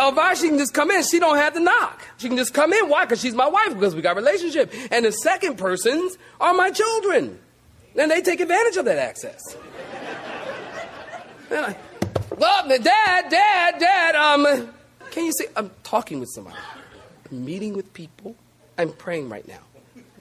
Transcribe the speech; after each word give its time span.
Elvira, 0.00 0.34
she 0.36 0.48
can 0.48 0.58
just 0.58 0.72
come 0.72 0.90
in. 0.90 1.02
She 1.02 1.18
don't 1.18 1.36
have 1.36 1.54
to 1.54 1.60
knock. 1.60 2.02
She 2.16 2.28
can 2.28 2.36
just 2.36 2.54
come 2.54 2.72
in. 2.72 2.88
Why? 2.88 3.04
Because 3.04 3.20
she's 3.20 3.34
my 3.34 3.48
wife. 3.48 3.74
Because 3.74 3.94
we 3.94 4.02
got 4.02 4.16
a 4.16 4.20
relationship. 4.20 4.72
And 4.90 5.04
the 5.04 5.12
second 5.12 5.58
persons 5.58 6.16
are 6.40 6.54
my 6.54 6.70
children, 6.70 7.38
and 7.96 8.10
they 8.10 8.22
take 8.22 8.40
advantage 8.40 8.76
of 8.76 8.86
that 8.86 8.98
access. 8.98 9.40
Well, 11.50 12.68
dad, 12.68 13.28
dad, 13.28 13.78
dad. 13.78 14.14
Um, 14.14 14.72
can 15.10 15.24
you 15.26 15.32
see? 15.32 15.46
I'm 15.56 15.70
talking 15.82 16.20
with 16.20 16.30
somebody. 16.30 16.56
I'm 17.30 17.44
meeting 17.44 17.74
with 17.74 17.92
people. 17.92 18.36
I'm 18.78 18.92
praying 18.92 19.28
right 19.28 19.46
now. 19.46 19.60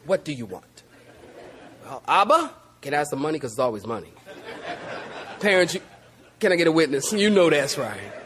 What 0.06 0.26
do 0.26 0.34
you 0.34 0.46
want? 0.46 0.84
Well, 1.86 2.04
Abba, 2.08 2.52
can 2.82 2.94
I 2.94 2.98
have 2.98 3.08
some 3.08 3.22
money? 3.22 3.38
Because 3.38 3.54
it's 3.54 3.60
always 3.60 3.86
money. 3.86 4.12
Parents, 5.40 5.76
you, 5.76 5.82
can 6.40 6.52
I 6.52 6.56
get 6.56 6.68
a 6.68 6.72
witness? 6.72 7.14
You 7.14 7.30
know 7.30 7.50
that's 7.50 7.78
right. 7.78 8.19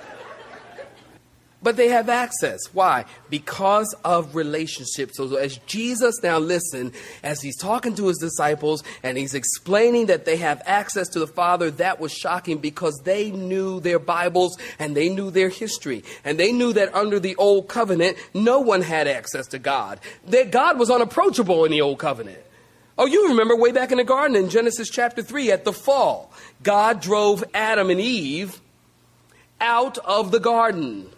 But 1.63 1.77
they 1.77 1.87
have 1.87 2.09
access. 2.09 2.59
Why? 2.73 3.05
Because 3.29 3.95
of 4.03 4.35
relationships. 4.35 5.15
So 5.15 5.35
as 5.37 5.57
Jesus 5.59 6.21
now 6.21 6.37
listen, 6.37 6.91
as 7.23 7.41
he's 7.41 7.57
talking 7.57 7.95
to 7.95 8.07
his 8.07 8.17
disciples 8.17 8.83
and 9.01 9.17
he's 9.17 9.33
explaining 9.33 10.07
that 10.07 10.25
they 10.25 10.35
have 10.37 10.61
access 10.65 11.07
to 11.09 11.19
the 11.19 11.27
Father, 11.27 11.71
that 11.71 12.01
was 12.01 12.11
shocking 12.11 12.57
because 12.57 12.99
they 13.05 13.31
knew 13.31 13.79
their 13.79 13.97
Bibles 13.97 14.57
and 14.77 14.95
they 14.95 15.07
knew 15.07 15.31
their 15.31 15.47
history. 15.47 16.03
And 16.25 16.37
they 16.37 16.51
knew 16.51 16.73
that 16.73 16.93
under 16.93 17.19
the 17.19 17.35
old 17.37 17.69
covenant, 17.69 18.17
no 18.33 18.59
one 18.59 18.81
had 18.81 19.07
access 19.07 19.47
to 19.47 19.59
God. 19.59 20.01
That 20.27 20.51
God 20.51 20.77
was 20.77 20.91
unapproachable 20.91 21.63
in 21.63 21.71
the 21.71 21.81
old 21.81 21.97
covenant. 21.97 22.39
Oh, 22.97 23.05
you 23.05 23.29
remember 23.29 23.55
way 23.55 23.71
back 23.71 23.91
in 23.91 23.97
the 23.97 24.03
garden 24.03 24.35
in 24.35 24.49
Genesis 24.49 24.89
chapter 24.89 25.23
3 25.23 25.51
at 25.51 25.63
the 25.63 25.73
fall, 25.73 26.31
God 26.61 27.01
drove 27.01 27.43
Adam 27.53 27.89
and 27.89 28.01
Eve 28.01 28.59
out 29.61 29.97
of 29.99 30.31
the 30.31 30.39
garden 30.39 31.09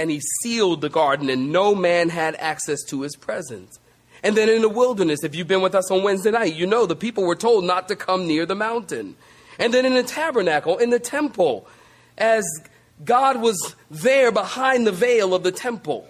and 0.00 0.10
he 0.10 0.20
sealed 0.42 0.80
the 0.80 0.88
garden, 0.88 1.28
and 1.28 1.52
no 1.52 1.74
man 1.74 2.08
had 2.08 2.34
access 2.36 2.82
to 2.84 3.02
his 3.02 3.16
presence. 3.16 3.78
And 4.22 4.34
then 4.34 4.48
in 4.48 4.62
the 4.62 4.68
wilderness, 4.68 5.22
if 5.22 5.34
you've 5.34 5.46
been 5.46 5.60
with 5.60 5.74
us 5.74 5.90
on 5.90 6.02
Wednesday 6.02 6.30
night, 6.30 6.54
you 6.54 6.66
know 6.66 6.86
the 6.86 6.96
people 6.96 7.24
were 7.24 7.36
told 7.36 7.64
not 7.64 7.86
to 7.88 7.96
come 7.96 8.26
near 8.26 8.46
the 8.46 8.54
mountain. 8.54 9.16
And 9.58 9.74
then 9.74 9.84
in 9.84 9.92
the 9.92 10.02
tabernacle, 10.02 10.78
in 10.78 10.88
the 10.88 10.98
temple, 10.98 11.68
as 12.16 12.44
God 13.04 13.42
was 13.42 13.76
there 13.90 14.32
behind 14.32 14.86
the 14.86 14.92
veil 14.92 15.34
of 15.34 15.42
the 15.42 15.52
temple, 15.52 16.08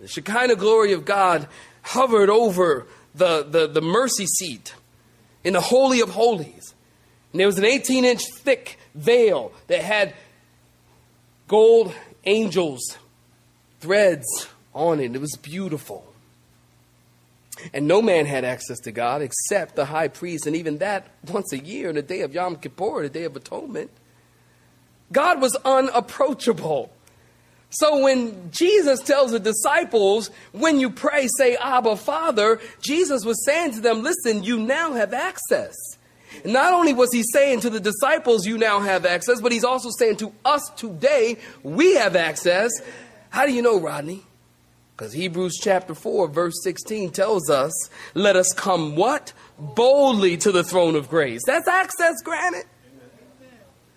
the 0.00 0.08
Shekinah 0.08 0.56
glory 0.56 0.94
of 0.94 1.04
God 1.04 1.46
hovered 1.82 2.30
over 2.30 2.86
the, 3.14 3.42
the, 3.42 3.66
the 3.66 3.82
mercy 3.82 4.24
seat 4.24 4.74
in 5.44 5.52
the 5.52 5.60
Holy 5.60 6.00
of 6.00 6.08
Holies. 6.08 6.74
And 7.32 7.40
there 7.40 7.46
was 7.46 7.58
an 7.58 7.66
18 7.66 8.06
inch 8.06 8.22
thick 8.38 8.78
veil 8.94 9.52
that 9.66 9.82
had 9.82 10.14
gold 11.48 11.92
angels, 12.26 12.96
threads 13.84 14.48
on 14.74 14.98
it. 14.98 15.14
It 15.14 15.20
was 15.20 15.36
beautiful. 15.36 16.06
And 17.74 17.86
no 17.86 18.00
man 18.00 18.24
had 18.24 18.42
access 18.42 18.80
to 18.80 18.92
God 18.92 19.20
except 19.20 19.76
the 19.76 19.84
high 19.84 20.08
priest, 20.08 20.46
and 20.46 20.56
even 20.56 20.78
that 20.78 21.06
once 21.28 21.52
a 21.52 21.58
year 21.58 21.90
in 21.90 21.96
the 21.96 22.02
day 22.02 22.22
of 22.22 22.32
Yom 22.32 22.56
Kippur, 22.56 23.02
the 23.02 23.10
day 23.10 23.24
of 23.24 23.36
atonement. 23.36 23.90
God 25.12 25.42
was 25.42 25.54
unapproachable. 25.66 26.90
So 27.68 28.02
when 28.02 28.50
Jesus 28.50 29.00
tells 29.00 29.32
the 29.32 29.38
disciples, 29.38 30.30
when 30.52 30.80
you 30.80 30.88
pray, 30.88 31.28
say, 31.36 31.56
Abba, 31.56 31.96
Father, 31.96 32.60
Jesus 32.80 33.24
was 33.24 33.44
saying 33.44 33.72
to 33.72 33.80
them, 33.80 34.02
listen, 34.02 34.44
you 34.44 34.58
now 34.58 34.94
have 34.94 35.12
access. 35.12 35.74
And 36.42 36.52
Not 36.52 36.72
only 36.72 36.94
was 36.94 37.12
he 37.12 37.22
saying 37.22 37.60
to 37.60 37.70
the 37.70 37.80
disciples, 37.80 38.46
You 38.46 38.58
now 38.58 38.80
have 38.80 39.06
access, 39.06 39.40
but 39.40 39.52
he's 39.52 39.64
also 39.64 39.90
saying 39.96 40.16
to 40.16 40.32
us 40.44 40.68
today, 40.76 41.38
We 41.62 41.94
have 41.94 42.16
access. 42.16 42.70
How 43.34 43.46
do 43.46 43.52
you 43.52 43.62
know, 43.62 43.80
Rodney? 43.80 44.22
Because 44.96 45.12
Hebrews 45.12 45.58
chapter 45.60 45.92
4, 45.92 46.28
verse 46.28 46.54
16 46.62 47.10
tells 47.10 47.50
us, 47.50 47.72
Let 48.14 48.36
us 48.36 48.52
come 48.52 48.94
what? 48.94 49.32
Boldly 49.58 50.36
to 50.36 50.52
the 50.52 50.62
throne 50.62 50.94
of 50.94 51.08
grace. 51.08 51.40
That's 51.44 51.66
access 51.66 52.22
granted. 52.22 52.66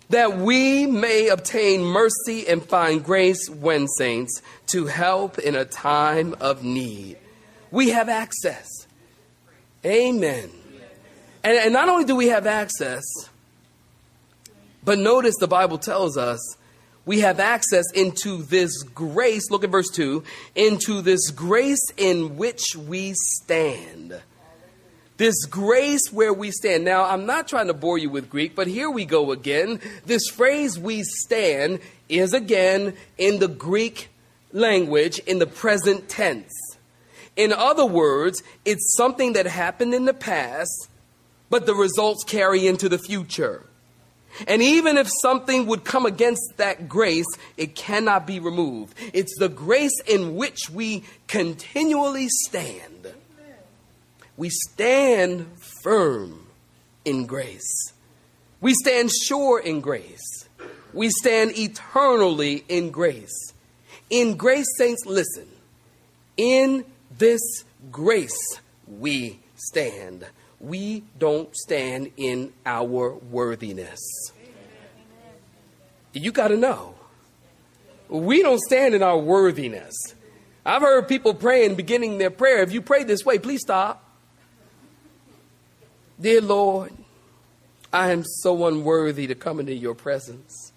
That 0.08 0.38
we 0.38 0.86
may 0.86 1.28
obtain 1.28 1.82
mercy 1.82 2.48
and 2.48 2.64
find 2.64 3.04
grace 3.04 3.48
when 3.48 3.86
saints 3.86 4.42
to 4.72 4.86
help 4.86 5.38
in 5.38 5.54
a 5.54 5.64
time 5.64 6.34
of 6.40 6.64
need. 6.64 7.16
We 7.70 7.90
have 7.90 8.08
access. 8.08 8.66
Amen. 9.86 10.50
And, 11.44 11.56
and 11.58 11.72
not 11.72 11.88
only 11.88 12.06
do 12.06 12.16
we 12.16 12.26
have 12.26 12.48
access, 12.48 13.04
but 14.82 14.98
notice 14.98 15.36
the 15.38 15.46
Bible 15.46 15.78
tells 15.78 16.16
us 16.16 16.40
we 17.08 17.20
have 17.20 17.40
access 17.40 17.90
into 17.92 18.42
this 18.42 18.82
grace. 18.82 19.50
Look 19.50 19.64
at 19.64 19.70
verse 19.70 19.88
2 19.88 20.22
into 20.54 21.00
this 21.00 21.30
grace 21.30 21.90
in 21.96 22.36
which 22.36 22.76
we 22.76 23.14
stand. 23.14 24.20
This 25.16 25.46
grace 25.46 26.12
where 26.12 26.34
we 26.34 26.50
stand. 26.50 26.84
Now, 26.84 27.04
I'm 27.04 27.24
not 27.24 27.48
trying 27.48 27.68
to 27.68 27.74
bore 27.74 27.96
you 27.96 28.10
with 28.10 28.28
Greek, 28.28 28.54
but 28.54 28.66
here 28.66 28.90
we 28.90 29.06
go 29.06 29.32
again. 29.32 29.80
This 30.04 30.28
phrase 30.28 30.78
we 30.78 31.02
stand 31.02 31.80
is 32.10 32.34
again 32.34 32.92
in 33.16 33.38
the 33.38 33.48
Greek 33.48 34.10
language 34.52 35.18
in 35.20 35.38
the 35.38 35.46
present 35.46 36.10
tense. 36.10 36.52
In 37.36 37.54
other 37.54 37.86
words, 37.86 38.42
it's 38.66 38.94
something 38.98 39.32
that 39.32 39.46
happened 39.46 39.94
in 39.94 40.04
the 40.04 40.12
past 40.12 40.88
but 41.50 41.66
the 41.66 41.74
results 41.74 42.24
carry 42.24 42.66
into 42.66 42.88
the 42.88 42.98
future. 42.98 43.64
And 44.46 44.62
even 44.62 44.96
if 44.96 45.08
something 45.22 45.66
would 45.66 45.84
come 45.84 46.06
against 46.06 46.56
that 46.56 46.88
grace, 46.88 47.26
it 47.56 47.74
cannot 47.74 48.26
be 48.26 48.40
removed. 48.40 48.96
It's 49.12 49.36
the 49.38 49.48
grace 49.48 50.00
in 50.06 50.36
which 50.36 50.70
we 50.70 51.04
continually 51.26 52.28
stand. 52.28 53.12
We 54.36 54.50
stand 54.50 55.46
firm 55.82 56.46
in 57.04 57.26
grace. 57.26 57.92
We 58.60 58.74
stand 58.74 59.10
sure 59.10 59.58
in 59.58 59.80
grace. 59.80 60.48
We 60.92 61.10
stand 61.10 61.58
eternally 61.58 62.64
in 62.68 62.90
grace. 62.90 63.52
In 64.10 64.36
grace, 64.36 64.66
saints, 64.76 65.04
listen. 65.06 65.46
In 66.36 66.84
this 67.18 67.40
grace 67.90 68.60
we 68.86 69.38
stand 69.56 70.24
we 70.60 71.04
don't 71.18 71.54
stand 71.56 72.10
in 72.16 72.52
our 72.66 72.84
worthiness. 72.84 74.00
You 76.12 76.32
got 76.32 76.48
to 76.48 76.56
know. 76.56 76.94
We 78.08 78.42
don't 78.42 78.60
stand 78.60 78.94
in 78.94 79.02
our 79.02 79.18
worthiness. 79.18 79.94
I've 80.64 80.82
heard 80.82 81.06
people 81.08 81.34
praying, 81.34 81.76
beginning 81.76 82.18
their 82.18 82.30
prayer. 82.30 82.62
If 82.62 82.72
you 82.72 82.82
pray 82.82 83.04
this 83.04 83.24
way, 83.24 83.38
please 83.38 83.60
stop. 83.60 84.04
Dear 86.20 86.40
Lord, 86.40 86.92
I 87.92 88.10
am 88.10 88.24
so 88.24 88.66
unworthy 88.66 89.26
to 89.28 89.34
come 89.34 89.60
into 89.60 89.74
your 89.74 89.94
presence. 89.94 90.72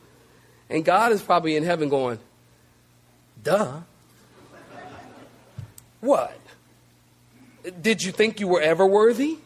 And 0.69 0.85
God 0.85 1.11
is 1.11 1.21
probably 1.21 1.55
in 1.55 1.63
heaven 1.63 1.89
going, 1.89 2.19
duh. 3.41 3.81
What? 5.99 6.39
Did 7.81 8.03
you 8.03 8.11
think 8.11 8.39
you 8.39 8.47
were 8.47 8.61
ever 8.61 8.85
worthy? 8.85 9.37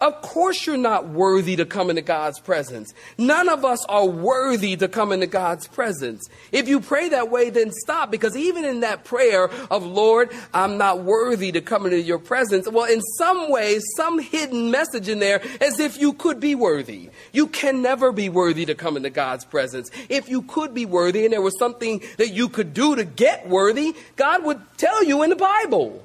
Of 0.00 0.22
course, 0.22 0.64
you're 0.64 0.76
not 0.76 1.08
worthy 1.08 1.56
to 1.56 1.66
come 1.66 1.90
into 1.90 2.02
God's 2.02 2.38
presence. 2.38 2.94
None 3.18 3.48
of 3.48 3.64
us 3.64 3.84
are 3.86 4.06
worthy 4.06 4.76
to 4.76 4.86
come 4.86 5.10
into 5.10 5.26
God's 5.26 5.66
presence. 5.66 6.28
If 6.52 6.68
you 6.68 6.78
pray 6.78 7.08
that 7.08 7.32
way, 7.32 7.50
then 7.50 7.72
stop 7.72 8.08
because 8.08 8.36
even 8.36 8.64
in 8.64 8.80
that 8.80 9.02
prayer 9.02 9.50
of, 9.72 9.84
Lord, 9.84 10.30
I'm 10.54 10.78
not 10.78 11.02
worthy 11.02 11.50
to 11.50 11.60
come 11.60 11.84
into 11.84 12.00
your 12.00 12.20
presence, 12.20 12.68
well, 12.68 12.84
in 12.84 13.00
some 13.00 13.50
way, 13.50 13.80
some 13.96 14.20
hidden 14.20 14.70
message 14.70 15.08
in 15.08 15.18
there 15.18 15.42
as 15.60 15.80
if 15.80 16.00
you 16.00 16.12
could 16.12 16.38
be 16.38 16.54
worthy. 16.54 17.10
You 17.32 17.48
can 17.48 17.82
never 17.82 18.12
be 18.12 18.28
worthy 18.28 18.66
to 18.66 18.76
come 18.76 18.96
into 18.96 19.10
God's 19.10 19.44
presence. 19.44 19.90
If 20.08 20.28
you 20.28 20.42
could 20.42 20.74
be 20.74 20.86
worthy 20.86 21.24
and 21.24 21.32
there 21.32 21.42
was 21.42 21.58
something 21.58 22.04
that 22.18 22.30
you 22.30 22.48
could 22.48 22.72
do 22.72 22.94
to 22.94 23.04
get 23.04 23.48
worthy, 23.48 23.96
God 24.14 24.44
would 24.44 24.60
tell 24.76 25.02
you 25.02 25.24
in 25.24 25.30
the 25.30 25.36
Bible. 25.36 26.04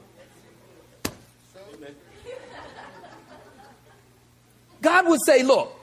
God 4.83 5.07
would 5.07 5.21
say, 5.25 5.41
Look, 5.41 5.73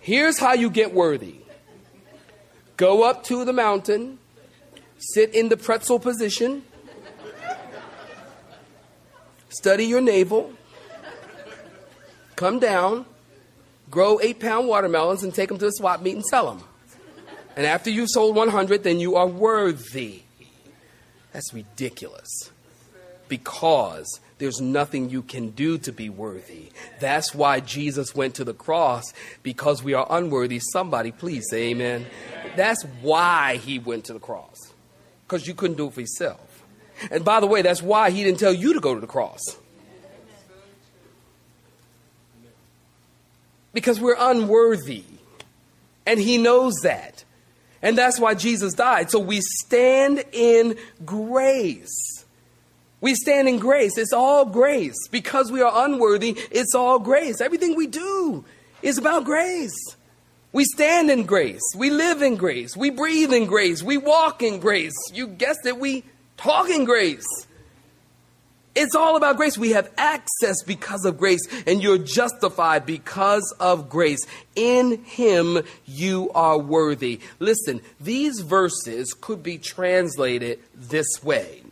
here's 0.00 0.38
how 0.38 0.52
you 0.52 0.68
get 0.68 0.92
worthy 0.92 1.36
go 2.76 3.04
up 3.04 3.24
to 3.24 3.44
the 3.46 3.52
mountain, 3.54 4.18
sit 4.98 5.34
in 5.34 5.48
the 5.48 5.56
pretzel 5.56 5.98
position, 5.98 6.62
study 9.48 9.84
your 9.84 10.02
navel, 10.02 10.52
come 12.34 12.58
down, 12.58 13.06
grow 13.90 14.20
eight 14.20 14.40
pound 14.40 14.68
watermelons, 14.68 15.22
and 15.22 15.32
take 15.34 15.48
them 15.48 15.56
to 15.58 15.64
the 15.64 15.72
swap 15.72 16.02
meet 16.02 16.16
and 16.16 16.26
sell 16.26 16.52
them. 16.52 16.64
And 17.56 17.64
after 17.64 17.88
you've 17.88 18.10
sold 18.10 18.36
100, 18.36 18.82
then 18.82 19.00
you 19.00 19.16
are 19.16 19.26
worthy. 19.26 20.22
That's 21.32 21.54
ridiculous. 21.54 22.50
Because 23.28 24.20
there's 24.38 24.60
nothing 24.60 25.08
you 25.08 25.22
can 25.22 25.50
do 25.50 25.78
to 25.78 25.92
be 25.92 26.10
worthy. 26.10 26.70
That's 27.00 27.34
why 27.34 27.60
Jesus 27.60 28.14
went 28.14 28.34
to 28.36 28.44
the 28.44 28.52
cross, 28.52 29.04
because 29.42 29.82
we 29.82 29.94
are 29.94 30.06
unworthy. 30.10 30.60
Somebody, 30.60 31.10
please 31.10 31.46
say 31.48 31.70
amen. 31.70 32.06
That's 32.54 32.82
why 33.00 33.56
he 33.56 33.78
went 33.78 34.04
to 34.06 34.12
the 34.12 34.18
cross, 34.18 34.72
because 35.26 35.46
you 35.46 35.54
couldn't 35.54 35.76
do 35.76 35.86
it 35.86 35.94
for 35.94 36.00
yourself. 36.00 36.64
And 37.10 37.24
by 37.24 37.40
the 37.40 37.46
way, 37.46 37.62
that's 37.62 37.82
why 37.82 38.10
he 38.10 38.24
didn't 38.24 38.40
tell 38.40 38.54
you 38.54 38.74
to 38.74 38.80
go 38.80 38.94
to 38.94 39.00
the 39.00 39.06
cross. 39.06 39.40
Because 43.72 44.00
we're 44.00 44.16
unworthy. 44.18 45.04
And 46.06 46.20
he 46.20 46.38
knows 46.38 46.76
that. 46.82 47.24
And 47.82 47.98
that's 47.98 48.18
why 48.18 48.34
Jesus 48.34 48.72
died. 48.72 49.10
So 49.10 49.18
we 49.18 49.40
stand 49.40 50.24
in 50.32 50.78
grace. 51.04 52.15
We 53.06 53.14
stand 53.14 53.48
in 53.48 53.60
grace. 53.60 53.96
It's 53.98 54.12
all 54.12 54.44
grace. 54.44 54.96
Because 55.12 55.52
we 55.52 55.62
are 55.62 55.86
unworthy, 55.86 56.36
it's 56.50 56.74
all 56.74 56.98
grace. 56.98 57.40
Everything 57.40 57.76
we 57.76 57.86
do 57.86 58.44
is 58.82 58.98
about 58.98 59.24
grace. 59.24 59.76
We 60.52 60.64
stand 60.64 61.08
in 61.08 61.24
grace. 61.24 61.62
We 61.76 61.90
live 61.90 62.20
in 62.20 62.34
grace. 62.34 62.76
We 62.76 62.90
breathe 62.90 63.32
in 63.32 63.46
grace. 63.46 63.80
We 63.80 63.96
walk 63.96 64.42
in 64.42 64.58
grace. 64.58 64.92
You 65.14 65.28
guessed 65.28 65.66
it, 65.66 65.78
we 65.78 66.02
talk 66.36 66.68
in 66.68 66.84
grace. 66.84 67.24
It's 68.74 68.96
all 68.96 69.16
about 69.16 69.36
grace. 69.36 69.56
We 69.56 69.70
have 69.70 69.88
access 69.96 70.64
because 70.64 71.04
of 71.04 71.16
grace, 71.16 71.46
and 71.64 71.80
you're 71.80 71.98
justified 71.98 72.86
because 72.86 73.54
of 73.60 73.88
grace. 73.88 74.26
In 74.56 75.04
Him, 75.04 75.62
you 75.84 76.32
are 76.34 76.58
worthy. 76.58 77.20
Listen, 77.38 77.82
these 78.00 78.40
verses 78.40 79.12
could 79.12 79.44
be 79.44 79.58
translated 79.58 80.58
this 80.74 81.22
way 81.22 81.62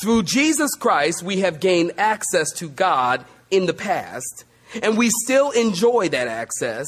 through 0.00 0.24
Jesus 0.24 0.70
Christ, 0.74 1.22
we 1.22 1.40
have 1.40 1.60
gained 1.60 1.92
access 1.98 2.50
to 2.52 2.68
God 2.68 3.24
in 3.50 3.66
the 3.66 3.74
past, 3.74 4.44
and 4.82 4.98
we 4.98 5.10
still 5.24 5.50
enjoy 5.50 6.08
that 6.10 6.28
access, 6.28 6.86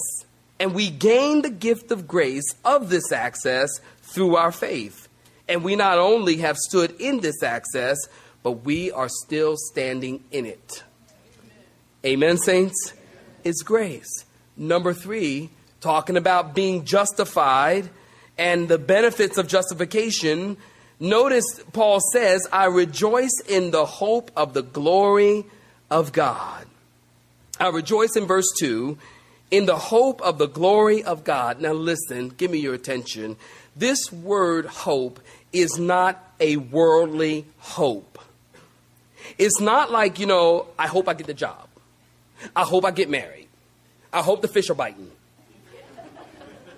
and 0.60 0.74
we 0.74 0.90
gain 0.90 1.42
the 1.42 1.50
gift 1.50 1.90
of 1.90 2.08
grace 2.08 2.54
of 2.64 2.90
this 2.90 3.12
access 3.12 3.70
through 4.02 4.36
our 4.36 4.52
faith. 4.52 5.08
And 5.48 5.64
we 5.64 5.76
not 5.76 5.98
only 5.98 6.38
have 6.38 6.58
stood 6.58 7.00
in 7.00 7.20
this 7.20 7.42
access, 7.42 7.96
but 8.42 8.64
we 8.64 8.92
are 8.92 9.08
still 9.08 9.56
standing 9.56 10.24
in 10.30 10.44
it. 10.46 10.82
Amen, 12.04 12.36
saints? 12.36 12.92
It's 13.44 13.62
grace. 13.62 14.24
Number 14.56 14.92
three, 14.92 15.50
talking 15.80 16.16
about 16.16 16.54
being 16.54 16.84
justified 16.84 17.88
and 18.36 18.68
the 18.68 18.78
benefits 18.78 19.38
of 19.38 19.48
justification 19.48 20.56
Notice 21.00 21.60
Paul 21.72 22.00
says, 22.12 22.46
I 22.52 22.66
rejoice 22.66 23.40
in 23.46 23.70
the 23.70 23.86
hope 23.86 24.30
of 24.36 24.54
the 24.54 24.62
glory 24.62 25.44
of 25.90 26.12
God. 26.12 26.66
I 27.60 27.68
rejoice 27.68 28.16
in 28.16 28.26
verse 28.26 28.48
2 28.58 28.98
in 29.50 29.66
the 29.66 29.76
hope 29.76 30.20
of 30.22 30.38
the 30.38 30.48
glory 30.48 31.02
of 31.02 31.24
God. 31.24 31.60
Now, 31.60 31.72
listen, 31.72 32.28
give 32.30 32.50
me 32.50 32.58
your 32.58 32.74
attention. 32.74 33.36
This 33.76 34.12
word 34.12 34.66
hope 34.66 35.20
is 35.52 35.78
not 35.78 36.22
a 36.40 36.56
worldly 36.56 37.46
hope. 37.58 38.18
It's 39.38 39.60
not 39.60 39.90
like, 39.90 40.18
you 40.18 40.26
know, 40.26 40.66
I 40.78 40.86
hope 40.86 41.08
I 41.08 41.14
get 41.14 41.26
the 41.26 41.34
job. 41.34 41.68
I 42.54 42.62
hope 42.62 42.84
I 42.84 42.90
get 42.90 43.08
married. 43.08 43.48
I 44.12 44.22
hope 44.22 44.42
the 44.42 44.48
fish 44.48 44.70
are 44.70 44.74
biting. 44.74 45.10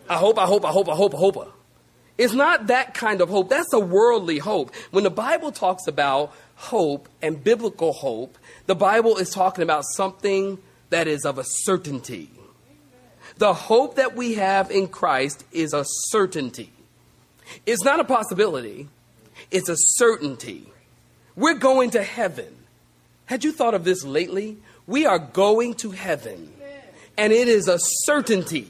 I 0.08 0.16
hope, 0.16 0.38
I 0.38 0.46
hope, 0.46 0.64
I 0.64 0.70
hope, 0.70 0.88
I 0.88 0.94
hope, 0.94 1.14
I 1.14 1.18
hope. 1.18 1.54
It's 2.20 2.34
not 2.34 2.66
that 2.66 2.92
kind 2.92 3.22
of 3.22 3.30
hope. 3.30 3.48
That's 3.48 3.72
a 3.72 3.80
worldly 3.80 4.36
hope. 4.36 4.74
When 4.90 5.04
the 5.04 5.10
Bible 5.10 5.50
talks 5.50 5.86
about 5.86 6.34
hope 6.54 7.08
and 7.22 7.42
biblical 7.42 7.94
hope, 7.94 8.36
the 8.66 8.74
Bible 8.74 9.16
is 9.16 9.30
talking 9.30 9.62
about 9.62 9.84
something 9.96 10.58
that 10.90 11.08
is 11.08 11.24
of 11.24 11.38
a 11.38 11.44
certainty. 11.44 12.30
The 13.38 13.54
hope 13.54 13.94
that 13.94 14.16
we 14.16 14.34
have 14.34 14.70
in 14.70 14.88
Christ 14.88 15.46
is 15.50 15.72
a 15.72 15.82
certainty. 15.86 16.70
It's 17.64 17.84
not 17.84 18.00
a 18.00 18.04
possibility, 18.04 18.90
it's 19.50 19.70
a 19.70 19.76
certainty. 19.78 20.70
We're 21.36 21.54
going 21.54 21.88
to 21.92 22.02
heaven. 22.02 22.54
Had 23.24 23.44
you 23.44 23.52
thought 23.52 23.72
of 23.72 23.84
this 23.84 24.04
lately? 24.04 24.58
We 24.86 25.06
are 25.06 25.18
going 25.18 25.72
to 25.76 25.92
heaven. 25.92 26.52
And 27.16 27.32
it 27.32 27.48
is 27.48 27.66
a 27.66 27.78
certainty 27.78 28.68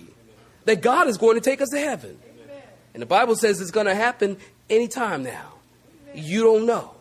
that 0.67 0.83
God 0.83 1.09
is 1.09 1.17
going 1.17 1.35
to 1.35 1.41
take 1.41 1.61
us 1.61 1.71
to 1.71 1.81
heaven. 1.81 2.17
And 2.93 3.03
the 3.03 3.07
Bible 3.07 3.37
says 3.37 3.61
it's 3.61 3.71
going 3.71 3.87
to 3.87 3.95
happen 3.95 4.37
anytime 4.69 5.23
now. 5.23 5.55
You 6.15 6.43
don't 6.43 6.67
know. 6.67 6.93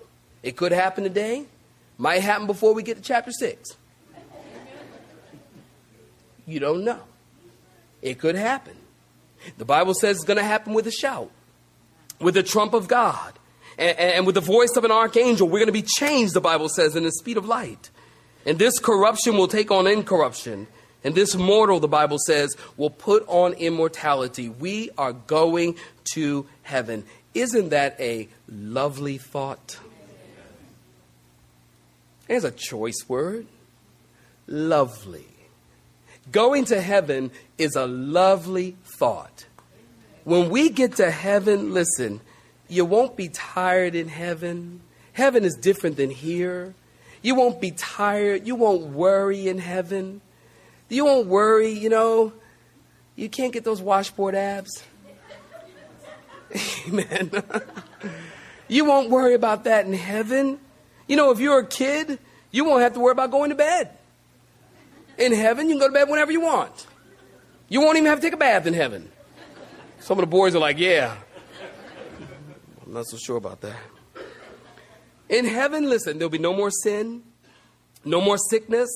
It 0.44 0.56
could 0.56 0.72
happen 0.72 1.04
today, 1.04 1.46
might 1.98 2.22
happen 2.22 2.48
before 2.48 2.74
we 2.74 2.84
get 2.84 2.98
to 2.98 3.04
chapter 3.04 3.32
6. 3.32 3.72
You 6.46 6.60
don't 6.60 6.84
know. 6.84 7.02
It 8.02 8.18
could 8.20 8.36
happen. 8.36 8.76
The 9.58 9.66
Bible 9.66 9.94
says 9.94 10.18
it's 10.18 10.26
going 10.26 10.38
to 10.38 10.44
happen 10.44 10.74
with 10.74 10.88
a 10.88 10.92
shout, 10.92 11.30
with 12.20 12.34
the 12.34 12.44
trump 12.44 12.74
of 12.74 12.88
God, 12.88 13.34
and, 13.78 13.98
and 13.98 14.26
with 14.26 14.36
the 14.36 14.42
voice 14.42 14.76
of 14.76 14.84
an 14.84 14.92
archangel. 14.92 15.48
We're 15.48 15.60
going 15.60 15.68
to 15.68 15.72
be 15.72 15.82
changed, 15.82 16.34
the 16.34 16.42
Bible 16.42 16.70
says, 16.70 16.96
in 16.96 17.04
the 17.04 17.12
speed 17.12 17.38
of 17.38 17.46
light. 17.46 17.90
And 18.46 18.58
this 18.58 18.80
corruption 18.80 19.38
will 19.38 19.48
take 19.48 19.70
on 19.70 19.86
incorruption 19.86 20.68
and 21.04 21.16
this 21.16 21.36
mortal, 21.36 21.80
the 21.80 21.88
Bible 21.88 22.18
says, 22.20 22.56
will 22.76 22.90
put 22.90 23.24
on 23.28 23.54
immortality. 23.54 24.50
We 24.50 24.90
are 24.98 25.14
going 25.14 25.76
to 26.14 26.46
heaven. 26.64 27.06
Isn't 27.34 27.70
that 27.70 27.96
a 28.00 28.28
lovely 28.50 29.18
thought? 29.18 29.80
There's 32.28 32.44
a 32.44 32.52
choice 32.52 33.06
word 33.08 33.48
lovely. 34.50 35.26
Going 36.32 36.66
to 36.66 36.82
heaven 36.82 37.32
is 37.58 37.76
a 37.76 37.88
lovely 37.88 38.76
thought. 38.98 39.46
When 40.24 40.50
we 40.50 40.70
get 40.70 40.98
to 40.98 41.10
heaven, 41.10 41.74
listen, 41.74 42.22
you 42.68 42.86
won't 42.86 43.16
be 43.16 43.30
tired 43.30 43.96
in 43.96 44.10
heaven. 44.10 44.82
Heaven 45.14 45.44
is 45.44 45.56
different 45.56 45.98
than 45.98 46.12
here. 46.12 46.74
You 47.22 47.36
won't 47.36 47.60
be 47.60 47.72
tired. 47.72 48.46
You 48.46 48.56
won't 48.56 48.88
worry 48.88 49.48
in 49.48 49.58
heaven. 49.58 50.22
You 50.90 51.06
won't 51.06 51.28
worry, 51.28 51.70
you 51.70 51.90
know, 51.90 52.34
you 53.16 53.30
can't 53.30 53.54
get 53.54 53.64
those 53.64 53.82
washboard 53.82 54.34
abs. 54.34 54.84
Amen. 56.88 57.32
you 58.68 58.86
won't 58.86 59.10
worry 59.10 59.36
about 59.36 59.66
that 59.66 59.86
in 59.86 59.94
heaven. 59.94 60.60
You 61.08 61.16
know, 61.16 61.32
if 61.32 61.40
you're 61.40 61.60
a 61.60 61.66
kid, 61.66 62.20
you 62.52 62.66
won't 62.66 62.82
have 62.82 62.94
to 62.94 63.00
worry 63.00 63.12
about 63.12 63.30
going 63.30 63.52
to 63.52 63.56
bed. 63.56 63.92
In 65.18 65.34
heaven, 65.34 65.68
you 65.68 65.74
can 65.74 65.80
go 65.80 65.88
to 65.88 65.94
bed 65.94 66.10
whenever 66.10 66.32
you 66.32 66.42
want. 66.42 66.88
You 67.68 67.82
won't 67.82 67.98
even 67.98 68.08
have 68.08 68.20
to 68.20 68.22
take 68.26 68.34
a 68.34 68.38
bath 68.38 68.66
in 68.66 68.74
heaven. 68.74 69.12
Some 70.00 70.18
of 70.18 70.24
the 70.24 70.28
boys 70.28 70.56
are 70.56 70.60
like, 70.60 70.80
yeah. 70.80 71.16
I'm 72.86 72.94
not 72.94 73.06
so 73.06 73.18
sure 73.18 73.38
about 73.38 73.62
that. 73.62 73.78
In 75.28 75.46
heaven, 75.46 75.88
listen, 75.88 76.18
there'll 76.18 76.32
be 76.32 76.40
no 76.40 76.54
more 76.54 76.72
sin, 76.72 77.22
no 78.04 78.20
more 78.20 78.38
sickness, 78.50 78.90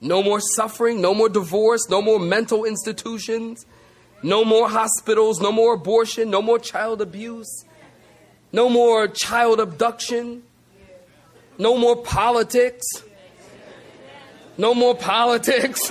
no 0.00 0.22
more 0.22 0.40
suffering, 0.40 1.00
no 1.00 1.14
more 1.14 1.28
divorce, 1.28 1.88
no 1.88 2.00
more 2.00 2.18
mental 2.18 2.64
institutions, 2.64 3.66
no 4.22 4.44
more 4.44 4.68
hospitals, 4.68 5.40
no 5.40 5.52
more 5.52 5.74
abortion, 5.74 6.30
no 6.30 6.42
more 6.42 6.58
child 6.58 7.00
abuse, 7.00 7.64
no 8.52 8.68
more 8.68 9.08
child 9.08 9.60
abduction, 9.60 10.42
no 11.58 11.76
more 11.76 11.96
politics, 11.96 12.86
No 14.60 14.74
more 14.74 14.94
politics. 14.94 15.90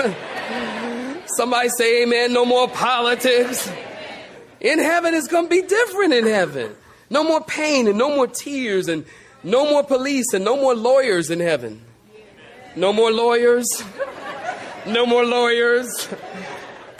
Somebody 1.26 1.70
say 1.70 2.04
amen. 2.04 2.34
No 2.34 2.46
more 2.46 2.68
politics. 2.68 3.68
In 4.62 4.78
heaven, 4.78 5.16
it's 5.16 5.28
going 5.28 5.46
to 5.46 5.50
be 5.50 5.64
different 5.64 6.14
in 6.14 6.26
heaven. 6.26 6.76
No 7.10 7.24
more 7.24 7.42
pain 7.42 7.88
and 7.88 7.98
no 7.98 8.16
more 8.16 8.28
tears 8.28 8.88
and 8.88 9.06
no 9.44 9.66
more 9.66 9.84
police 9.84 10.34
and 10.34 10.46
no 10.46 10.56
more 10.56 10.76
lawyers 10.76 11.32
in 11.32 11.40
heaven. 11.40 11.82
No 12.80 12.94
more 12.94 13.12
lawyers. 13.12 13.68
No 14.88 15.06
more 15.06 15.26
lawyers 15.26 16.08